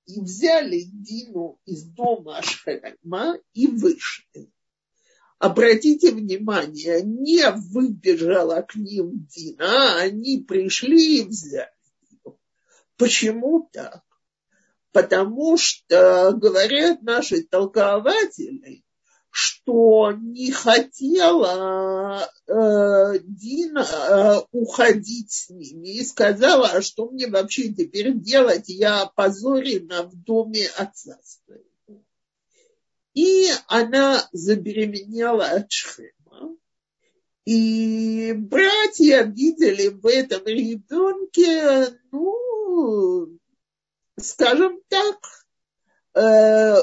и 0.06 0.22
взяли 0.22 0.84
Дину 0.86 1.60
из 1.66 1.84
дома 1.84 2.38
Ашхема 2.38 3.38
и 3.54 3.68
вышли. 3.68 4.52
Обратите 5.38 6.12
внимание, 6.12 7.02
не 7.04 7.52
выбежала 7.52 8.62
к 8.62 8.76
ним 8.76 9.28
Дина, 9.28 9.98
а 9.98 10.02
они 10.02 10.40
пришли 10.40 11.20
и 11.20 11.28
взяли 11.28 11.70
ее. 12.10 12.38
Почему 12.96 13.70
так? 13.72 14.04
Потому 14.92 15.58
что, 15.58 16.32
говорят 16.32 17.04
наши 17.04 17.44
толкователи, 17.44 18.84
что 19.30 20.12
не 20.14 20.52
хотела 20.52 22.28
э, 22.48 23.20
Дина 23.24 23.86
э, 23.86 24.42
уходить 24.52 25.32
с 25.32 25.50
ними 25.50 25.98
и 25.98 26.04
сказала, 26.04 26.68
а 26.68 26.82
что 26.82 27.10
мне 27.10 27.28
вообще 27.28 27.74
теперь 27.74 28.14
делать, 28.14 28.70
я 28.70 29.04
опозорена 29.04 30.04
в 30.04 30.16
доме 30.16 30.68
отца 30.78 31.20
своего. 31.24 32.04
И 33.14 33.48
она 33.68 34.28
забеременела 34.32 35.46
от 35.46 35.72
Шхема. 35.72 36.56
И 37.46 38.34
братья 38.34 39.24
видели 39.24 39.88
в 39.88 40.06
этом 40.06 40.46
ребенке, 40.46 41.98
ну, 42.12 43.38
скажем 44.20 44.82
так, 44.90 45.18
э, 46.14 46.76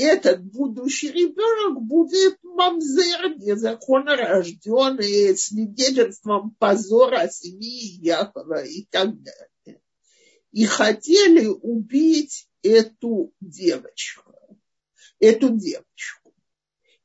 этот 0.00 0.42
будущий 0.44 1.10
ребенок 1.10 1.82
будет 1.82 2.38
мамзер, 2.42 3.36
незаконно 3.38 4.16
рожденный, 4.16 5.36
свидетельством 5.36 6.54
позора 6.58 7.28
семьи 7.28 7.98
Якова 8.02 8.64
и 8.64 8.84
так 8.86 9.14
далее. 9.22 9.80
И 10.52 10.64
хотели 10.64 11.46
убить 11.46 12.48
эту 12.62 13.32
девочку, 13.40 14.34
эту 15.18 15.50
девочку. 15.50 16.32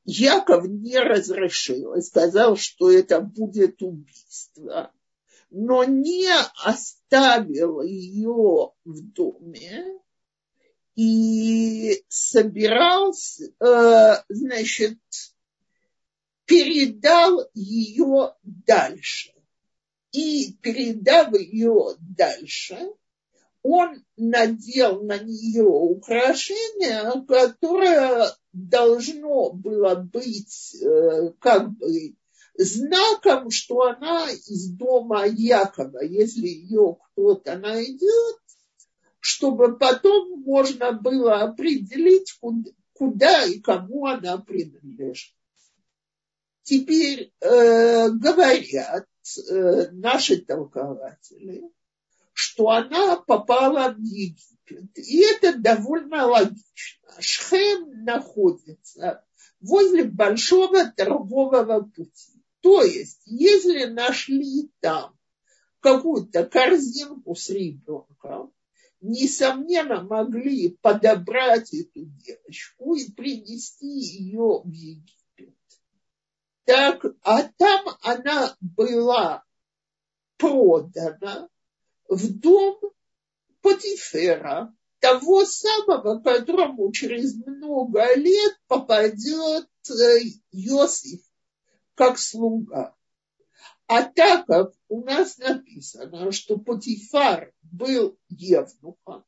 Яков 0.04 0.64
не 0.66 0.98
разрешил 0.98 1.94
и 1.94 2.00
сказал, 2.00 2.56
что 2.56 2.90
это 2.90 3.20
будет 3.20 3.82
убийство, 3.82 4.92
но 5.50 5.84
не 5.84 6.28
оставил 6.64 7.82
ее 7.82 8.72
в 8.84 9.12
доме, 9.12 10.00
и 10.96 12.02
собирался, 12.08 13.52
э, 13.60 14.22
значит, 14.30 14.98
передал 16.46 17.48
ее 17.54 18.34
дальше. 18.42 19.32
И 20.12 20.54
передав 20.62 21.34
ее 21.34 21.96
дальше, 22.00 22.78
он 23.62 24.02
надел 24.16 25.02
на 25.02 25.18
нее 25.18 25.64
украшение, 25.64 27.24
которое 27.26 28.32
должно 28.52 29.50
было 29.52 29.96
быть 29.96 30.76
э, 30.80 31.32
как 31.40 31.72
бы 31.72 32.14
знаком, 32.56 33.50
что 33.50 33.82
она 33.82 34.30
из 34.30 34.70
дома 34.70 35.26
Якова. 35.26 36.02
Если 36.02 36.46
ее 36.46 36.96
кто-то 37.12 37.58
найдет, 37.58 38.38
чтобы 39.26 39.76
потом 39.76 40.40
можно 40.42 40.92
было 40.92 41.40
определить, 41.40 42.38
куда, 42.92 43.44
и 43.44 43.58
кому 43.58 44.06
она 44.06 44.38
принадлежит. 44.38 45.34
Теперь 46.62 47.32
э, 47.40 48.08
говорят 48.10 49.08
э, 49.50 49.90
наши 49.90 50.42
толкователи, 50.42 51.64
что 52.34 52.70
она 52.70 53.16
попала 53.16 53.92
в 53.94 54.00
Египет. 54.00 54.96
И 54.96 55.24
это 55.24 55.58
довольно 55.58 56.26
логично. 56.26 57.10
Шхем 57.18 58.04
находится 58.04 59.24
возле 59.60 60.04
большого 60.04 60.86
торгового 60.92 61.80
пути. 61.80 62.44
То 62.60 62.82
есть, 62.82 63.22
если 63.24 63.86
нашли 63.86 64.70
там 64.78 65.18
какую-то 65.80 66.46
корзинку 66.46 67.34
с 67.34 67.50
ребенком, 67.50 68.52
несомненно, 69.00 70.02
могли 70.02 70.76
подобрать 70.80 71.72
эту 71.74 72.04
девочку 72.04 72.94
и 72.94 73.10
принести 73.10 73.86
ее 73.86 74.60
в 74.64 74.70
Египет. 74.70 75.54
Так, 76.64 77.04
а 77.22 77.42
там 77.44 77.86
она 78.02 78.56
была 78.60 79.44
продана 80.36 81.48
в 82.08 82.38
дом 82.38 82.78
Патифера, 83.62 84.74
того 85.00 85.44
самого, 85.44 86.20
которому 86.20 86.90
через 86.92 87.34
много 87.34 88.14
лет 88.14 88.58
попадет 88.66 89.68
Иосиф 90.52 91.20
как 91.94 92.18
слуга. 92.18 92.94
А 93.88 94.02
так 94.02 94.46
как 94.46 94.72
у 94.88 95.04
нас 95.04 95.38
написано, 95.38 96.32
что 96.32 96.58
Патифар 96.58 97.52
был 97.62 98.18
евнухом, 98.28 99.24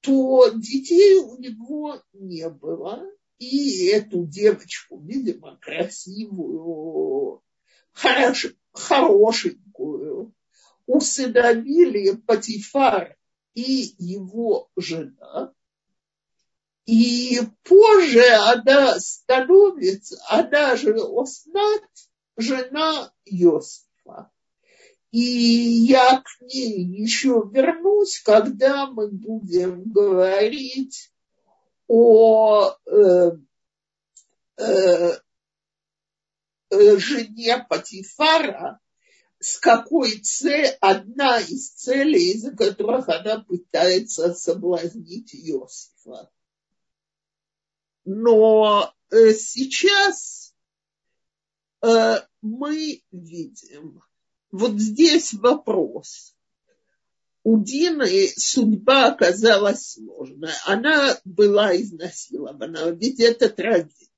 то 0.00 0.48
детей 0.48 1.16
у 1.16 1.36
него 1.38 2.00
не 2.12 2.48
было. 2.48 3.04
И 3.38 3.88
эту 3.88 4.26
девочку, 4.26 4.98
видимо, 5.00 5.58
красивую, 5.60 7.42
хорош, 7.92 8.46
хорошенькую, 8.72 10.32
усыновили 10.86 12.12
Патифар 12.12 13.16
и 13.54 13.94
его 13.98 14.70
жена. 14.76 15.52
И 16.86 17.40
позже 17.62 18.26
она 18.34 18.98
становится, 19.00 20.16
она 20.28 20.76
же 20.76 20.94
Оснат, 20.94 21.82
жена 22.36 23.12
Йосифа. 23.24 24.30
И 25.10 25.20
я 25.20 26.20
к 26.20 26.40
ней 26.40 26.84
еще 26.84 27.48
вернусь, 27.52 28.20
когда 28.20 28.86
мы 28.86 29.08
будем 29.08 29.84
говорить 29.84 31.12
о 31.86 32.72
э, 32.86 33.30
э, 34.56 35.18
э 36.70 36.96
жене 36.98 37.64
Патифара, 37.68 38.80
с 39.38 39.58
какой 39.58 40.18
цель, 40.18 40.66
одна 40.80 41.38
из 41.38 41.70
целей, 41.70 42.32
из-за 42.32 42.56
которых 42.56 43.08
она 43.08 43.40
пытается 43.40 44.34
соблазнить 44.34 45.34
Иосифа. 45.34 46.30
Но 48.04 48.92
э, 49.10 49.32
сейчас 49.34 50.33
мы 52.42 53.02
видим, 53.10 54.02
вот 54.50 54.78
здесь 54.78 55.34
вопрос. 55.34 56.34
У 57.42 57.62
Дины 57.62 58.28
судьба 58.36 59.08
оказалась 59.08 59.92
сложная. 59.92 60.54
Она 60.66 61.18
была 61.24 61.76
изнасилована, 61.76 62.90
ведь 62.90 63.20
это 63.20 63.50
трагедия 63.50 64.08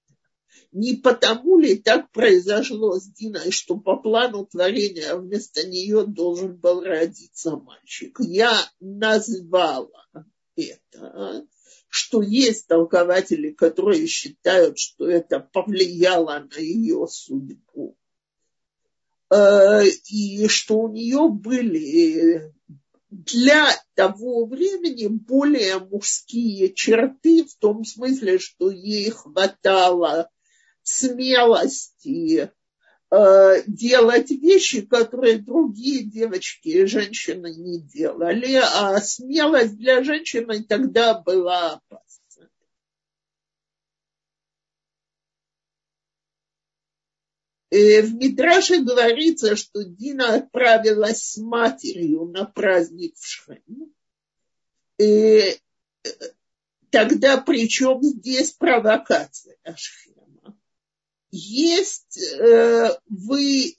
не 0.76 0.94
потому 0.94 1.58
ли 1.58 1.76
так 1.76 2.10
произошло 2.10 2.98
с 3.00 3.06
Диной, 3.06 3.50
что 3.50 3.78
по 3.78 3.96
плану 3.96 4.44
творения 4.44 5.16
вместо 5.16 5.66
нее 5.66 6.04
должен 6.04 6.56
был 6.56 6.82
родиться 6.82 7.56
мальчик. 7.56 8.18
Я 8.20 8.54
назвала 8.78 10.06
это, 10.54 11.46
что 11.96 12.20
есть 12.20 12.66
толкователи, 12.66 13.52
которые 13.52 14.06
считают, 14.06 14.78
что 14.78 15.08
это 15.08 15.40
повлияло 15.40 16.46
на 16.54 16.58
ее 16.58 17.06
судьбу. 17.08 17.96
Э, 19.30 19.82
и 20.10 20.46
что 20.48 20.80
у 20.80 20.92
нее 20.92 21.30
были 21.30 22.52
для 23.08 23.70
того 23.94 24.44
времени 24.44 25.06
более 25.06 25.78
мужские 25.78 26.74
черты, 26.74 27.44
в 27.44 27.56
том 27.56 27.82
смысле, 27.86 28.38
что 28.40 28.70
ей 28.70 29.08
хватало 29.08 30.28
смелости 30.82 32.52
делать 33.10 34.30
вещи, 34.30 34.82
которые 34.82 35.38
другие 35.38 36.02
девочки 36.02 36.68
и 36.68 36.86
женщины 36.86 37.54
не 37.54 37.80
делали, 37.80 38.54
а 38.54 39.00
смелость 39.00 39.76
для 39.76 40.02
женщины 40.02 40.64
тогда 40.64 41.14
была 41.14 41.74
опасна. 41.74 42.16
И 47.70 48.00
в 48.00 48.14
Мидраше 48.14 48.78
говорится, 48.78 49.56
что 49.56 49.84
Дина 49.84 50.36
отправилась 50.36 51.32
с 51.32 51.36
матерью 51.36 52.24
на 52.26 52.44
праздник 52.44 53.16
в 53.16 53.26
Шхем. 53.26 53.92
И 54.98 55.04
э, 55.04 55.58
тогда 56.90 57.36
причем 57.38 58.02
здесь 58.02 58.52
провокация 58.52 59.58
Шхем? 59.76 60.15
Есть 61.36 62.18
э, 62.18 62.98
вы 63.08 63.76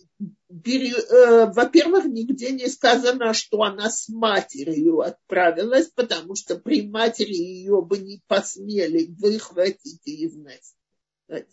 э, 0.49 1.45
во-первых, 1.53 2.05
нигде 2.05 2.51
не 2.51 2.67
сказано, 2.67 3.33
что 3.33 3.63
она 3.63 3.89
с 3.89 4.09
матерью 4.09 5.01
отправилась, 5.01 5.87
потому 5.87 6.35
что 6.35 6.57
при 6.57 6.87
матери 6.87 7.33
ее 7.33 7.81
бы 7.81 7.97
не 7.97 8.21
посмели 8.27 9.07
выхватить 9.19 10.01
и 10.05 10.25
изнасиловать. 10.25 11.47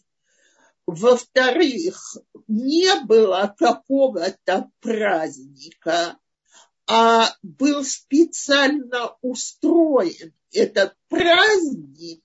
Во-вторых, 0.87 2.19
не 2.47 2.95
было 3.05 3.55
какого-то 3.57 4.71
праздника, 4.81 6.19
а 6.87 7.35
был 7.43 7.85
специально 7.85 9.17
устроен 9.23 10.35
этот 10.53 10.95
праздник 11.09 12.23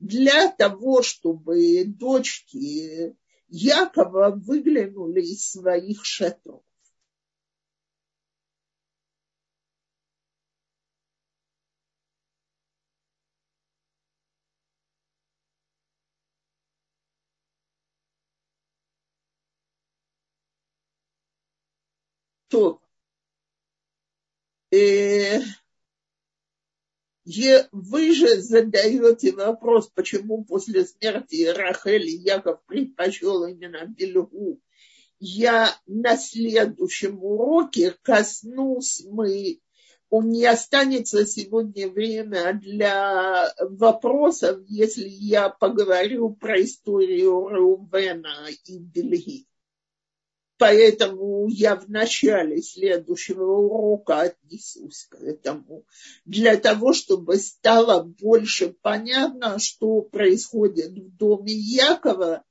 для 0.00 0.48
того, 0.50 1.02
чтобы 1.02 1.84
дочки 1.86 3.14
Якова 3.50 4.30
выглянули 4.30 5.22
из 5.22 5.50
своих 5.50 6.04
шатров. 6.04 6.62
То, 22.48 22.80
э, 24.72 25.40
вы 27.72 28.14
же 28.14 28.40
задаете 28.40 29.32
вопрос, 29.32 29.90
почему 29.94 30.44
после 30.44 30.84
смерти 30.84 31.46
Рахели 31.46 32.10
Яков 32.10 32.64
предпочел 32.66 33.44
именно 33.44 33.86
Бельгу. 33.86 34.60
Я 35.18 35.76
на 35.86 36.16
следующем 36.16 37.22
уроке 37.22 37.94
коснусь 38.02 39.04
мы 39.08 39.60
не 40.10 40.44
останется 40.46 41.24
сегодня 41.24 41.88
время 41.88 42.54
для 42.54 43.52
вопросов, 43.60 44.60
если 44.66 45.06
я 45.08 45.50
поговорю 45.50 46.30
про 46.30 46.60
историю 46.60 47.48
Рувена 47.48 48.48
и 48.64 48.78
Бельгии. 48.78 49.46
Поэтому 50.60 51.48
я 51.48 51.74
в 51.74 51.88
начале 51.88 52.60
следующего 52.60 53.44
урока 53.44 54.20
отнесусь 54.20 55.06
к 55.08 55.14
этому, 55.14 55.86
для 56.26 56.58
того, 56.58 56.92
чтобы 56.92 57.38
стало 57.38 58.02
больше 58.02 58.76
понятно, 58.82 59.58
что 59.58 60.02
происходит 60.02 60.90
в 60.90 61.16
доме 61.16 61.54
Якова 61.54 62.44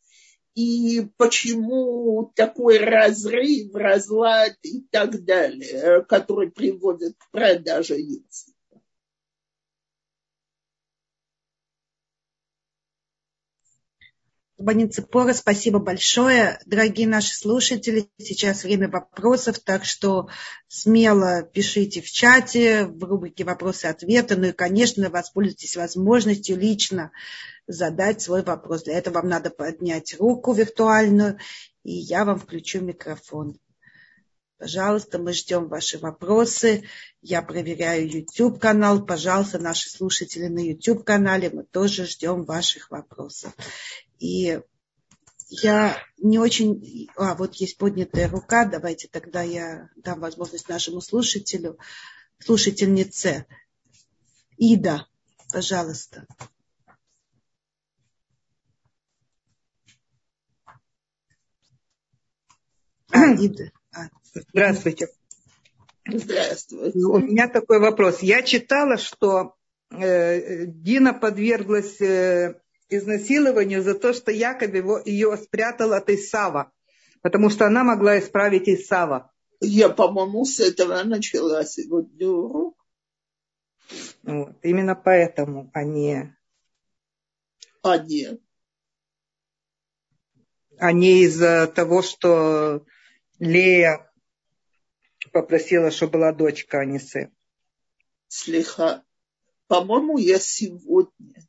и 0.55 1.05
почему 1.17 2.33
такой 2.35 2.79
разрыв, 2.79 3.75
разлад 3.75 4.53
и 4.63 4.81
так 4.89 5.23
далее, 5.23 6.03
который 6.09 6.49
приводит 6.49 7.13
к 7.15 7.29
продаже 7.29 7.99
яйца. 7.99 8.51
Банин 14.59 14.91
Цепора, 14.91 15.33
спасибо 15.33 15.79
большое. 15.79 16.59
Дорогие 16.65 17.07
наши 17.07 17.33
слушатели, 17.33 18.09
сейчас 18.17 18.65
время 18.65 18.89
вопросов, 18.89 19.59
так 19.59 19.85
что 19.85 20.27
смело 20.67 21.43
пишите 21.43 22.01
в 22.01 22.11
чате, 22.11 22.83
в 22.83 23.01
рубрике 23.05 23.45
«Вопросы-ответы». 23.45 24.35
Ну 24.35 24.47
и, 24.47 24.51
конечно, 24.51 25.09
воспользуйтесь 25.09 25.77
возможностью 25.77 26.57
лично 26.57 27.13
задать 27.67 28.21
свой 28.21 28.43
вопрос. 28.43 28.83
Для 28.83 28.97
этого 28.97 29.21
вам 29.21 29.29
надо 29.29 29.49
поднять 29.49 30.17
руку 30.19 30.51
виртуальную, 30.51 31.37
и 31.85 31.93
я 31.93 32.25
вам 32.25 32.37
включу 32.37 32.81
микрофон. 32.81 33.57
Пожалуйста, 34.57 35.19
мы 35.19 35.31
ждем 35.31 35.69
ваши 35.69 35.97
вопросы. 35.99 36.83
Я 37.21 37.41
проверяю 37.41 38.11
YouTube 38.11 38.59
канал. 38.59 39.05
Пожалуйста, 39.05 39.57
наши 39.57 39.89
слушатели 39.89 40.47
на 40.47 40.59
YouTube 40.59 41.05
канале, 41.05 41.49
мы 41.49 41.63
тоже 41.63 42.05
ждем 42.05 42.43
ваших 42.43 42.91
вопросов. 42.91 43.53
И 44.19 44.59
Я 45.49 45.97
не 46.19 46.37
очень... 46.37 47.09
А, 47.15 47.33
вот 47.33 47.55
есть 47.55 47.77
поднятая 47.77 48.29
рука. 48.29 48.65
Давайте 48.65 49.07
тогда 49.07 49.41
я 49.41 49.89
дам 49.95 50.19
возможность 50.19 50.69
нашему 50.69 51.01
слушателю, 51.01 51.79
слушательнице. 52.37 53.47
Ида, 54.57 55.07
пожалуйста. 55.51 56.27
А, 63.11 63.33
Ида. 63.39 63.71
А. 63.91 64.09
Здравствуйте. 64.51 65.07
Здравствуйте. 66.05 66.99
У 66.99 67.17
меня 67.17 67.47
такой 67.47 67.79
вопрос. 67.79 68.21
Я 68.21 68.43
читала, 68.43 68.97
что 68.97 69.55
э, 69.89 70.65
Дина 70.67 71.13
подверглась 71.13 71.99
э, 72.01 72.61
изнасилованию 72.89 73.83
за 73.83 73.95
то, 73.95 74.13
что 74.13 74.31
якобы 74.31 74.77
его, 74.77 75.01
ее 75.05 75.37
спрятал 75.37 75.93
от 75.93 76.09
Исава, 76.09 76.71
потому 77.21 77.49
что 77.49 77.65
она 77.65 77.83
могла 77.83 78.19
исправить 78.19 78.67
Исава. 78.67 79.31
Я, 79.61 79.89
по-моему, 79.89 80.45
с 80.45 80.59
этого 80.59 81.03
начала 81.03 81.63
сегодня 81.65 82.27
урок. 82.27 82.77
Вот. 84.23 84.57
Именно 84.63 84.95
поэтому 84.95 85.69
они... 85.73 86.29
А 87.81 87.97
нет. 87.97 88.41
А 90.77 90.91
не 90.91 91.23
из-за 91.23 91.67
того, 91.67 92.01
что 92.01 92.85
Лея 93.37 94.09
попросила, 95.33 95.91
чтобы 95.91 96.13
была 96.13 96.31
дочка, 96.31 96.79
а 96.79 96.85
не 96.85 96.99
сын. 96.99 97.33
Слегка. 98.27 99.03
По-моему, 99.67 100.17
я 100.17 100.39
сегодня 100.39 101.48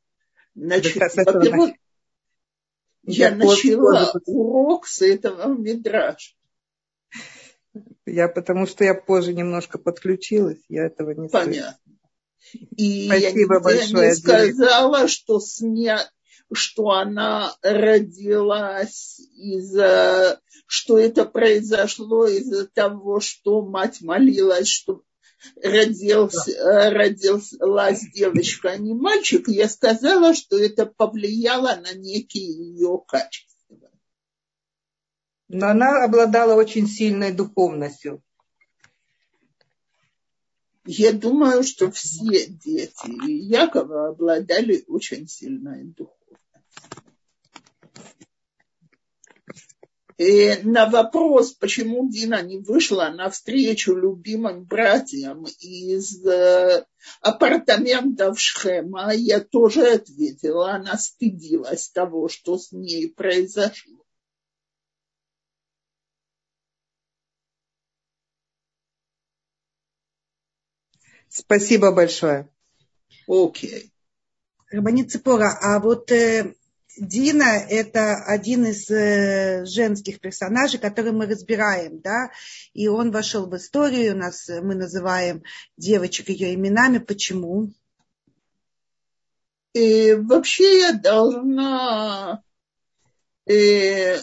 начала... 0.60 1.08
Во-первых, 1.14 1.70
я 3.02 3.34
начала 3.34 4.12
урок 4.26 4.86
с 4.86 5.02
этого 5.02 5.54
мидража. 5.54 6.34
Я 8.04 8.28
потому 8.28 8.66
что 8.66 8.84
я 8.84 8.94
позже 8.94 9.32
немножко 9.32 9.78
подключилась, 9.78 10.62
я 10.68 10.86
этого 10.86 11.12
не 11.12 11.28
Понятно. 11.28 11.78
И 12.76 13.06
Спасибо 13.06 13.54
я 13.54 13.60
большое. 13.60 14.08
не 14.08 14.14
сказала, 14.14 15.08
что 15.08 15.38
смя... 15.40 16.08
что 16.52 16.90
она 16.90 17.54
родилась 17.62 19.20
из-за, 19.36 20.40
что 20.66 20.98
это 20.98 21.24
произошло 21.26 22.26
из-за 22.26 22.66
того, 22.66 23.20
что 23.20 23.62
мать 23.62 24.00
молилась, 24.00 24.68
что 24.68 25.02
родился, 25.62 26.52
да. 26.52 26.90
родилась 26.90 28.00
девочка, 28.12 28.70
а 28.70 28.76
не 28.76 28.94
мальчик. 28.94 29.48
Я 29.48 29.68
сказала, 29.68 30.34
что 30.34 30.58
это 30.58 30.86
повлияло 30.86 31.76
на 31.76 31.92
некие 31.94 32.46
ее 32.46 33.02
качества. 33.06 33.50
Но 35.48 35.66
она 35.66 36.04
обладала 36.04 36.54
очень 36.54 36.86
сильной 36.86 37.32
духовностью. 37.32 38.22
Я 40.86 41.12
думаю, 41.12 41.62
что 41.62 41.90
все 41.90 42.46
дети 42.46 43.28
Якова 43.28 44.08
обладали 44.08 44.84
очень 44.86 45.28
сильной 45.28 45.84
духовностью. 45.84 47.09
И 50.20 50.54
на 50.64 50.84
вопрос, 50.84 51.54
почему 51.54 52.06
Дина 52.10 52.42
не 52.42 52.58
вышла 52.58 53.08
навстречу 53.08 53.94
любимым 53.94 54.64
братьям 54.64 55.46
из 55.60 56.22
э, 56.26 56.84
апартаментов 57.22 58.38
Шхема, 58.38 59.14
я 59.14 59.40
тоже 59.40 59.94
ответила, 59.94 60.72
она 60.72 60.98
стыдилась 60.98 61.88
того, 61.88 62.28
что 62.28 62.58
с 62.58 62.70
ней 62.70 63.10
произошло. 63.10 64.04
Спасибо 71.30 71.92
большое. 71.92 72.50
Окей. 73.26 73.70
Okay. 73.70 73.90
Рабанит 74.70 75.10
Ципора, 75.10 75.58
а 75.62 75.80
вот 75.80 76.12
э, 76.12 76.54
Дина– 76.96 77.44
это 77.68 78.24
один 78.24 78.66
из 78.66 78.90
э, 78.90 79.64
женских 79.64 80.20
персонажей, 80.20 80.80
который 80.80 81.12
мы 81.12 81.26
разбираем, 81.26 82.00
да, 82.00 82.30
и 82.72 82.88
он 82.88 83.10
вошел 83.10 83.46
в 83.46 83.56
историю, 83.56 84.14
у 84.14 84.18
нас 84.18 84.48
э, 84.48 84.60
мы 84.60 84.74
называем 84.74 85.42
девочек 85.76 86.28
ее 86.28 86.54
именами. 86.54 86.98
Почему? 86.98 87.72
И 89.72 90.14
вообще 90.14 90.80
я 90.80 90.92
должна 90.92 92.42
э, 93.46 94.18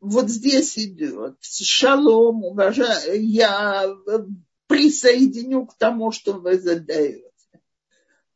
вот 0.00 0.28
здесь 0.28 0.78
идет 0.78 1.36
шалом, 1.42 2.44
уважаю, 2.44 3.26
я 3.26 3.86
присоединю 4.66 5.66
к 5.66 5.76
тому, 5.76 6.12
что 6.12 6.34
вы 6.34 6.58
задаете. 6.58 7.29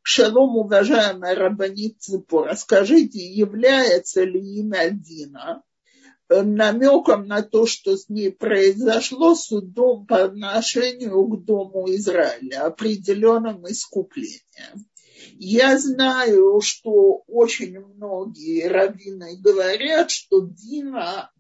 Шалом, 0.06 0.58
уважаемая 0.58 1.34
Рабанит 1.34 1.98
Ципора, 1.98 2.54
скажите, 2.56 3.18
является 3.18 4.22
ли 4.22 4.38
имя 4.60 4.90
Дина 4.90 5.62
намеком 6.28 7.26
на 7.26 7.40
то, 7.40 7.64
что 7.64 7.96
с 7.96 8.10
ней 8.10 8.30
произошло 8.30 9.34
судом 9.34 10.06
по 10.06 10.24
отношению 10.24 11.26
к 11.26 11.44
Дому 11.46 11.86
Израиля, 11.94 12.66
определенным 12.66 13.66
искуплением? 13.66 14.86
Я 15.38 15.78
знаю, 15.78 16.60
что 16.60 17.22
очень 17.26 17.80
многие 17.80 18.68
раввины 18.68 19.38
говорят, 19.38 20.10
что 20.10 20.40
Дина 20.40 21.30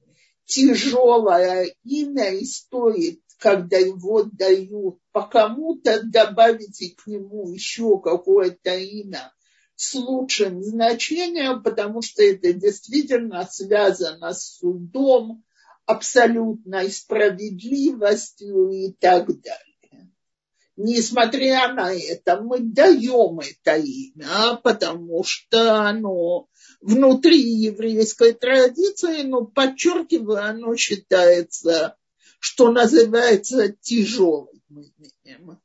тяжелое 0.46 1.66
имя 1.84 2.34
и 2.34 2.46
стоит 2.46 3.20
когда 3.44 3.76
его 3.76 4.22
дают, 4.22 5.00
по 5.12 5.26
кому-то 5.26 6.00
добавите 6.02 6.94
к 6.96 7.06
нему 7.06 7.52
еще 7.52 8.00
какое-то 8.00 8.74
имя 8.74 9.34
с 9.76 9.94
лучшим 9.94 10.62
значением, 10.62 11.62
потому 11.62 12.00
что 12.00 12.22
это 12.22 12.54
действительно 12.54 13.46
связано 13.50 14.32
с 14.32 14.56
судом, 14.56 15.44
абсолютной 15.84 16.90
справедливостью 16.90 18.70
и 18.70 18.92
так 18.92 19.26
далее. 19.26 20.10
Несмотря 20.76 21.70
на 21.74 21.92
это, 21.94 22.40
мы 22.40 22.60
даем 22.60 23.40
это 23.40 23.76
имя, 23.76 24.58
потому 24.64 25.22
что 25.22 25.82
оно 25.82 26.48
внутри 26.80 27.42
еврейской 27.42 28.32
традиции, 28.32 29.20
но 29.20 29.44
подчеркиваю, 29.44 30.42
оно 30.42 30.74
считается 30.76 31.98
что 32.44 32.70
называется 32.70 33.74
тяжелым 33.80 34.60
мнением. 34.68 35.58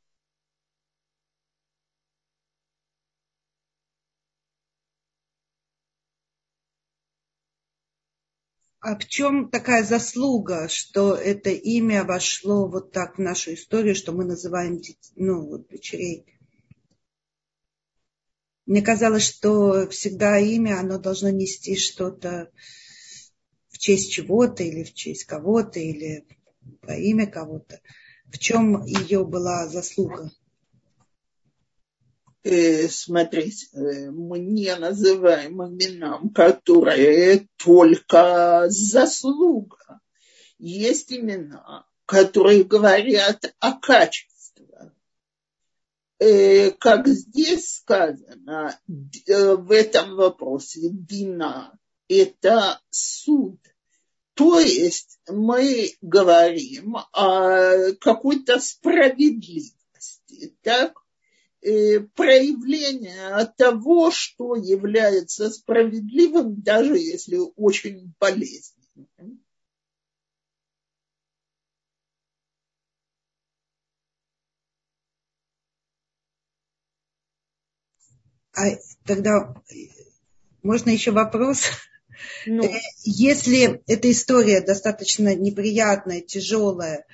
А 8.80 8.98
в 8.98 9.06
чем 9.06 9.50
такая 9.50 9.84
заслуга, 9.84 10.68
что 10.70 11.14
это 11.14 11.50
имя 11.50 12.02
вошло 12.04 12.66
вот 12.66 12.92
так 12.92 13.18
в 13.18 13.20
нашу 13.20 13.52
историю, 13.52 13.94
что 13.94 14.12
мы 14.12 14.24
называем 14.24 14.80
ну, 15.16 15.46
вот, 15.46 15.68
дочерей? 15.68 16.24
Мне 18.64 18.80
казалось, 18.80 19.24
что 19.24 19.86
всегда 19.90 20.38
имя, 20.38 20.80
оно 20.80 20.98
должно 20.98 21.28
нести 21.28 21.76
что-то 21.76 22.50
в 23.68 23.76
честь 23.76 24.12
чего-то 24.12 24.62
или 24.62 24.82
в 24.82 24.94
честь 24.94 25.24
кого-то, 25.24 25.78
или 25.78 26.26
во 26.82 26.94
имя 26.94 27.26
кого-то. 27.26 27.80
В 28.26 28.38
чем 28.38 28.84
ее 28.84 29.24
была 29.24 29.66
заслуга? 29.68 30.30
Э, 32.42 32.88
смотрите, 32.88 33.66
э, 33.72 34.10
мы 34.10 34.38
не 34.38 34.74
называем 34.76 35.62
именам, 35.62 36.30
которые 36.30 37.48
только 37.56 38.66
заслуга. 38.68 40.00
Есть 40.58 41.12
имена, 41.12 41.86
которые 42.06 42.64
говорят 42.64 43.54
о 43.58 43.72
качестве. 43.72 44.92
Э, 46.18 46.70
как 46.72 47.08
здесь 47.08 47.76
сказано, 47.76 48.78
в 49.26 49.72
этом 49.72 50.16
вопросе 50.16 50.88
Дина– 50.90 51.78
это 52.08 52.80
суд– 52.90 53.58
то 54.34 54.60
есть 54.60 55.18
мы 55.28 55.92
говорим 56.00 56.96
о 57.12 57.92
какой-то 58.00 58.58
справедливости, 58.60 60.54
так? 60.62 60.94
Э, 61.62 62.00
проявление 62.00 63.46
того, 63.58 64.10
что 64.10 64.56
является 64.56 65.50
справедливым, 65.50 66.62
даже 66.62 66.96
если 66.96 67.38
очень 67.56 68.14
болезненным. 68.18 69.44
А 78.54 78.62
тогда 79.04 79.54
можно 80.62 80.90
еще 80.90 81.10
вопрос? 81.10 81.70
Ну. 82.46 82.64
Э, 82.64 82.78
если 83.04 83.82
эта 83.86 84.10
история 84.10 84.60
достаточно 84.60 85.34
неприятная, 85.34 86.20
тяжелая, 86.20 87.06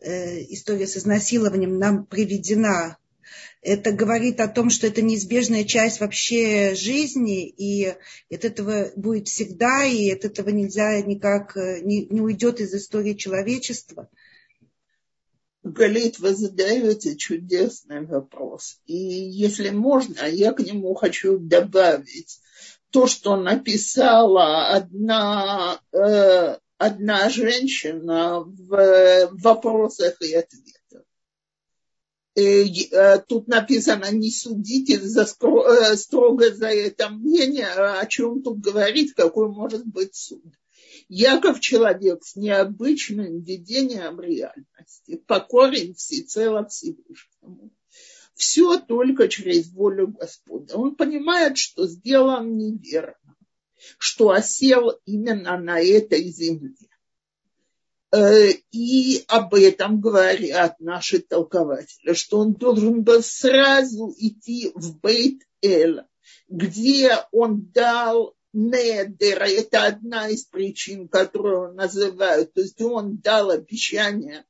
э, 0.00 0.42
история 0.52 0.86
с 0.86 0.96
изнасилованием 0.96 1.78
нам 1.78 2.06
приведена, 2.06 2.98
это 3.64 3.92
говорит 3.92 4.40
о 4.40 4.48
том, 4.48 4.68
что 4.68 4.86
это 4.86 5.00
неизбежная 5.00 5.64
часть 5.64 6.00
вообще 6.00 6.74
жизни, 6.74 7.48
и 7.48 7.94
от 8.30 8.44
этого 8.44 8.92
будет 8.94 9.28
всегда, 9.28 9.84
и 9.84 10.10
от 10.10 10.26
этого 10.26 10.50
нельзя 10.50 11.00
никак, 11.00 11.56
э, 11.56 11.80
не, 11.80 12.04
не 12.06 12.20
уйдет 12.20 12.60
из 12.60 12.74
истории 12.74 13.14
человечества. 13.14 14.10
Галит, 15.62 16.18
вы 16.18 16.34
задаете 16.34 17.16
чудесный 17.16 18.04
вопрос. 18.04 18.80
И 18.84 18.94
если 18.94 19.70
можно, 19.70 20.26
я 20.26 20.52
к 20.52 20.60
нему 20.60 20.92
хочу 20.92 21.38
добавить 21.38 22.40
то, 22.94 23.08
что 23.08 23.34
написала 23.36 24.68
одна, 24.68 25.80
э, 25.90 26.58
одна 26.78 27.28
женщина 27.28 28.38
в 28.38 29.30
вопросах 29.32 30.22
и 30.22 30.32
ответах. 30.32 31.02
И, 32.36 32.88
э, 32.92 33.18
тут 33.18 33.48
написано, 33.48 34.12
не 34.12 34.30
судите 34.30 35.00
за, 35.00 35.22
э, 35.22 35.96
строго 35.96 36.54
за 36.54 36.68
это 36.68 37.08
мнение, 37.08 37.66
а 37.66 37.98
о 37.98 38.06
чем 38.06 38.42
тут 38.42 38.60
говорить, 38.60 39.14
какой 39.14 39.48
может 39.48 39.84
быть 39.84 40.14
суд. 40.14 40.44
Яков 41.08 41.58
человек 41.58 42.22
с 42.22 42.36
необычным 42.36 43.40
видением 43.40 44.20
реальности, 44.20 45.20
покорен 45.26 45.96
всецело 45.96 46.64
Всевышнему. 46.68 47.72
Все 48.34 48.78
только 48.78 49.28
через 49.28 49.70
волю 49.72 50.08
Господа. 50.08 50.76
Он 50.76 50.96
понимает, 50.96 51.56
что 51.56 51.86
сделан 51.86 52.56
неверно, 52.56 53.36
что 53.98 54.30
осел 54.30 54.98
именно 55.06 55.58
на 55.58 55.80
этой 55.80 56.24
земле. 56.28 56.88
Э, 58.12 58.50
и 58.70 59.24
об 59.28 59.54
этом 59.54 60.00
говорят 60.00 60.78
наши 60.80 61.20
толкователи, 61.20 62.12
что 62.12 62.38
он 62.38 62.54
должен 62.54 63.02
был 63.02 63.22
сразу 63.22 64.14
идти 64.16 64.72
в 64.74 65.00
Бейт-Эль, 65.00 66.04
где 66.48 67.10
он 67.32 67.70
дал 67.72 68.36
Недер, 68.54 69.42
это 69.42 69.86
одна 69.86 70.28
из 70.28 70.44
причин, 70.44 71.08
которую 71.08 71.74
называют, 71.74 72.54
то 72.54 72.60
есть 72.60 72.80
он 72.80 73.16
дал 73.16 73.50
обещание 73.50 74.44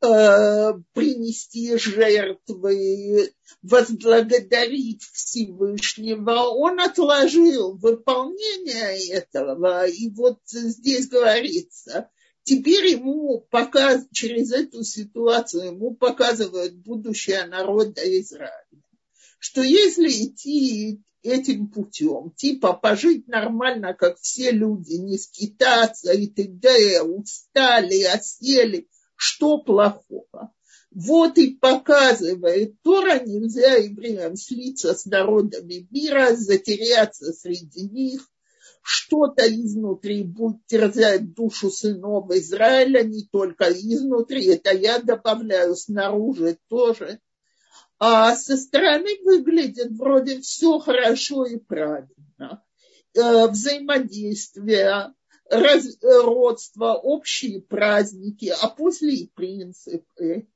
принести 0.00 1.76
жертвы, 1.76 3.32
возблагодарить 3.62 5.02
Всевышнего, 5.02 6.48
он 6.50 6.80
отложил 6.80 7.76
выполнение 7.76 9.08
этого. 9.10 9.86
И 9.88 10.08
вот 10.10 10.38
здесь 10.46 11.08
говорится, 11.08 12.10
теперь 12.44 12.86
ему 12.92 13.46
показ, 13.50 14.06
через 14.12 14.52
эту 14.52 14.84
ситуацию 14.84 15.72
ему 15.72 15.94
показывают 15.94 16.74
будущее 16.74 17.46
народа 17.46 18.02
Израиля, 18.20 18.82
что 19.40 19.62
если 19.62 20.08
идти 20.08 21.02
этим 21.22 21.68
путем, 21.68 22.30
типа 22.36 22.72
пожить 22.72 23.26
нормально, 23.26 23.94
как 23.94 24.18
все 24.18 24.52
люди, 24.52 24.94
не 24.94 25.18
скитаться 25.18 26.12
и 26.12 26.28
т.д., 26.28 27.02
устали, 27.02 28.02
осели, 28.04 28.88
что 29.18 29.58
плохого? 29.58 30.52
Вот 30.90 31.36
и 31.36 31.50
показывает, 31.50 32.80
Тора 32.82 33.20
нельзя 33.20 33.74
евреям 33.74 34.36
слиться 34.36 34.94
с 34.94 35.04
народами 35.04 35.86
мира, 35.90 36.34
затеряться 36.34 37.32
среди 37.34 37.82
них, 37.82 38.26
что-то 38.82 39.46
изнутри 39.46 40.22
будет 40.22 40.64
терзать 40.66 41.34
душу 41.34 41.70
сынов 41.70 42.30
Израиля, 42.30 43.02
не 43.02 43.24
только 43.24 43.70
изнутри, 43.70 44.46
это 44.46 44.72
я 44.72 44.98
добавляю 44.98 45.76
снаружи 45.76 46.56
тоже 46.68 47.20
а 47.98 48.36
со 48.36 48.56
стороны 48.56 49.18
выглядит 49.24 49.90
вроде 49.92 50.40
все 50.40 50.78
хорошо 50.78 51.44
и 51.44 51.58
правильно. 51.58 52.62
Э, 53.14 53.48
взаимодействие, 53.48 55.12
раз, 55.48 55.98
родство, 56.02 56.92
общие 56.94 57.60
праздники, 57.60 58.52
а 58.60 58.68
после 58.68 59.14
и 59.14 59.26
принципы. 59.28 60.46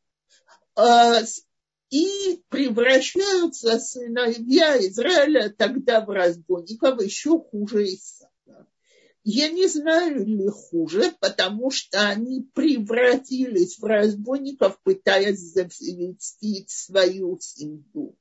Э, 0.77 1.23
и 1.91 2.43
превращаются 2.49 3.79
сыновья 3.79 4.79
Израиля 4.87 5.55
тогда 5.57 6.01
в 6.01 6.09
разбойников 6.09 7.03
еще 7.03 7.39
хуже 7.39 7.85
Исаака 7.85 8.33
я 9.25 9.51
не 9.51 9.69
знаю 9.69 10.27
ли 10.27 10.49
хуже, 10.49 11.15
потому 11.21 11.71
что 11.71 12.09
они 12.09 12.49
превратились 12.55 13.79
в 13.79 13.85
разбойников, 13.85 14.81
пытаясь 14.83 15.39
заместить 15.39 16.71
свою 16.71 17.39
семью. 17.41 18.17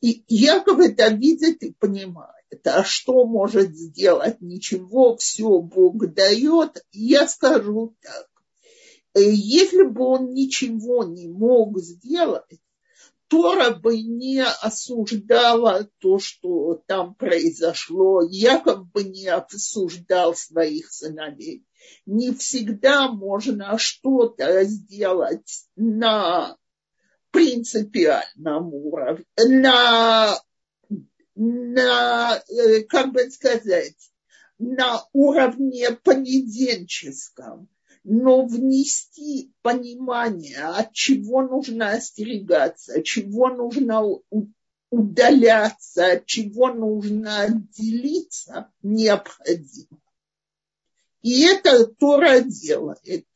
И 0.00 0.24
Яков 0.28 0.80
это 0.80 1.08
видит 1.08 1.62
и 1.62 1.72
понимает. 1.72 2.35
А 2.64 2.84
что 2.84 3.26
может 3.26 3.74
сделать? 3.74 4.40
Ничего, 4.40 5.16
все 5.16 5.58
Бог 5.60 6.12
дает. 6.14 6.84
Я 6.92 7.26
скажу 7.26 7.96
так. 8.00 8.28
Если 9.14 9.82
бы 9.82 10.04
он 10.04 10.32
ничего 10.32 11.04
не 11.04 11.28
мог 11.28 11.78
сделать, 11.80 12.60
Тора 13.28 13.70
бы 13.74 14.00
не 14.00 14.44
осуждала 14.44 15.88
то, 15.98 16.18
что 16.20 16.80
там 16.86 17.14
произошло, 17.14 18.22
Яков 18.22 18.88
бы 18.92 19.02
не 19.02 19.26
осуждал 19.26 20.34
своих 20.34 20.92
сыновей. 20.92 21.66
Не 22.04 22.32
всегда 22.32 23.08
можно 23.10 23.78
что-то 23.78 24.64
сделать 24.64 25.66
на 25.74 26.56
принципиальном 27.32 28.72
уровне, 28.72 29.24
на, 29.36 30.38
на, 31.36 32.42
э, 32.48 32.82
как 32.82 33.12
бы 33.12 33.30
сказать, 33.30 33.96
на 34.58 35.04
уровне 35.12 35.92
поведенческом 36.02 37.68
но 38.08 38.46
внести 38.46 39.52
понимание, 39.62 40.62
от 40.62 40.92
чего 40.92 41.42
нужно 41.42 41.90
остерегаться, 41.90 42.98
от 42.98 43.04
чего 43.04 43.48
нужно 43.48 44.00
удаляться, 44.90 46.12
от 46.12 46.26
чего 46.26 46.72
нужно 46.72 47.40
отделиться, 47.42 48.70
необходимо. 48.84 50.00
И 51.22 51.42
это 51.46 51.86
Тора 51.86 52.42
делает. 52.42 53.26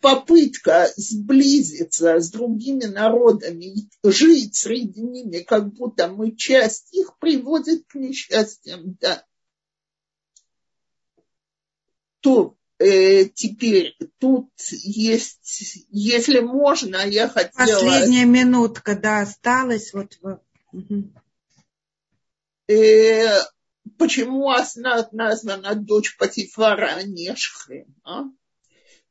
Попытка 0.00 0.88
сблизиться 0.96 2.20
с 2.20 2.30
другими 2.30 2.84
народами, 2.84 3.88
жить 4.04 4.54
среди 4.54 5.00
ними, 5.00 5.38
как 5.38 5.72
будто 5.72 6.06
мы 6.08 6.36
часть 6.36 6.94
их, 6.94 7.18
приводит 7.18 7.84
к 7.88 7.96
несчастьям. 7.96 8.96
Да. 9.00 9.24
То 12.20 12.56
э, 12.78 13.24
теперь 13.26 13.96
тут 14.18 14.50
есть, 14.70 15.86
если 15.90 16.40
можно, 16.40 17.04
я 17.04 17.28
хотела... 17.28 17.66
Последняя 17.66 18.24
минутка, 18.24 18.96
да, 18.96 19.22
осталась. 19.22 19.92
Вот, 19.92 20.16
угу. 20.72 21.12
э, 22.68 23.40
почему 23.98 24.50
Аснат 24.50 25.12
названа 25.12 25.74
дочь 25.74 26.16
Патифара, 26.16 26.94
а 26.96 27.02
не 27.02 27.34
Шхема? 27.34 28.32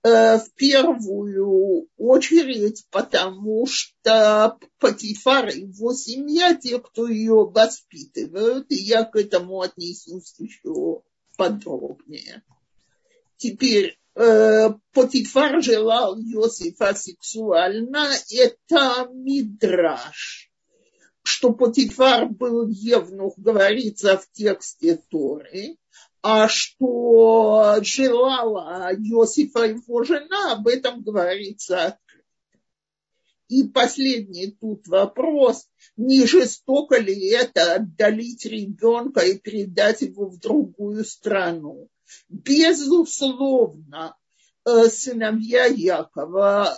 Э, 0.04 0.38
в 0.38 0.54
первую 0.54 1.88
очередь, 1.98 2.86
потому 2.92 3.66
что 3.66 4.58
Патифар 4.80 5.50
и 5.50 5.62
его 5.62 5.94
семья, 5.94 6.56
те, 6.56 6.80
кто 6.80 7.08
ее 7.08 7.50
воспитывают, 7.50 8.72
и 8.72 8.76
я 8.76 9.04
к 9.04 9.16
этому 9.16 9.62
отнесусь 9.62 10.36
еще 10.38 11.02
подробнее. 11.36 12.44
Теперь 13.38 13.98
э, 14.16 14.70
Потифар 14.94 15.64
желал 15.64 16.18
Иосифа 16.18 16.94
сексуально, 16.94 18.10
это 18.32 19.10
мидраж. 19.12 20.52
Что 21.24 21.52
Потифар 21.52 22.28
был 22.28 22.68
евнух, 22.68 23.34
говорится 23.38 24.18
в 24.18 24.32
тексте 24.32 25.02
Торы, 25.10 25.78
что 26.50 27.78
желала 27.82 28.92
Иосифа 28.94 29.64
его 29.64 30.04
жена, 30.04 30.54
об 30.54 30.68
этом 30.68 31.02
говорится. 31.02 31.98
И 33.48 33.64
последний 33.64 34.52
тут 34.52 34.88
вопрос, 34.88 35.70
не 35.96 36.26
жестоко 36.26 36.98
ли 36.98 37.30
это 37.30 37.76
отдалить 37.76 38.46
ребенка 38.46 39.22
и 39.22 39.40
передать 39.40 40.02
его 40.02 40.30
в 40.30 40.38
другую 40.38 41.06
страну? 41.06 41.88
Безусловно, 42.28 44.18
э, 44.66 44.90
сыновья 44.90 45.64
Якова. 45.66 46.78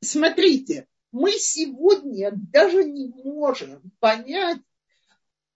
Смотрите, 0.00 0.88
мы 1.12 1.32
сегодня 1.32 2.32
даже 2.34 2.82
не 2.82 3.06
можем 3.08 3.92
понять, 4.00 4.60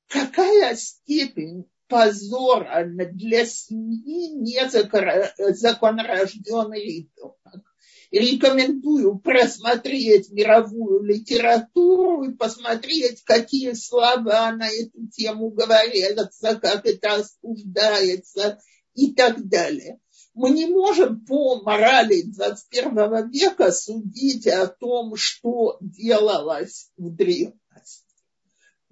какая 0.06 0.76
степень 0.76 1.68
позора 1.88 2.84
для 2.86 3.46
семьи 3.46 4.34
незаконорожденный 4.34 6.82
ребенок. 6.82 7.64
Рекомендую 8.10 9.18
просмотреть 9.18 10.30
мировую 10.30 11.02
литературу 11.02 12.24
и 12.24 12.32
посмотреть, 12.32 13.22
какие 13.24 13.72
слова 13.72 14.52
на 14.52 14.68
эту 14.68 15.06
тему 15.08 15.50
говорятся, 15.50 16.56
как 16.56 16.86
это 16.86 17.16
осуждается 17.16 18.60
и 18.94 19.12
так 19.12 19.46
далее. 19.48 19.98
Мы 20.34 20.50
не 20.50 20.66
можем 20.66 21.24
по 21.24 21.62
морали 21.62 22.22
21 22.22 23.30
века 23.30 23.70
судить 23.70 24.48
о 24.48 24.66
том, 24.66 25.14
что 25.16 25.78
делалось 25.80 26.90
в 26.96 27.14
древности. 27.14 28.03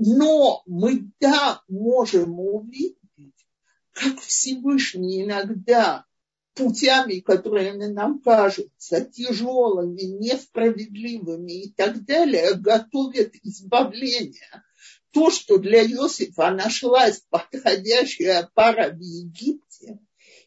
Но 0.05 0.65
мы, 0.67 1.13
да, 1.21 1.63
можем 1.69 2.41
увидеть, 2.41 3.47
как 3.93 4.19
Всевышний 4.19 5.23
иногда 5.23 6.07
путями, 6.55 7.21
которые 7.21 7.75
нам 7.75 8.21
кажутся 8.21 9.05
тяжелыми, 9.05 10.01
несправедливыми 10.01 11.67
и 11.67 11.73
так 11.73 12.05
далее, 12.05 12.55
готовят 12.55 13.37
избавление. 13.45 14.65
То, 15.13 15.31
что 15.31 15.59
для 15.59 15.87
Иосифа 15.87 16.51
нашлась 16.51 17.23
подходящая 17.31 18.51
пара 18.55 18.91
в 18.91 18.99
Египте, 18.99 20.01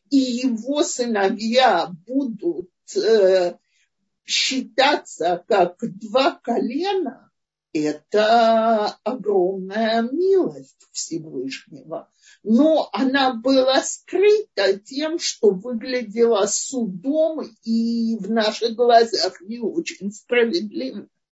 и 0.09 0.17
его 0.17 0.83
сыновья 0.83 1.93
будут 2.05 2.71
э, 2.93 3.53
считаться 4.25 5.45
как 5.47 5.77
два 5.79 6.31
колена, 6.43 7.24
это 7.75 8.97
огромная 9.03 10.01
милость 10.01 10.87
Всевышнего. 10.91 12.09
Но 12.43 12.89
она 12.93 13.33
была 13.33 13.81
скрыта 13.81 14.79
тем, 14.79 15.19
что 15.19 15.51
выглядела 15.51 16.45
судом 16.45 17.41
и 17.63 18.17
в 18.19 18.29
наших 18.29 18.75
глазах 18.75 19.41
не 19.41 19.59
очень 19.59 20.11
справедливым. 20.11 21.09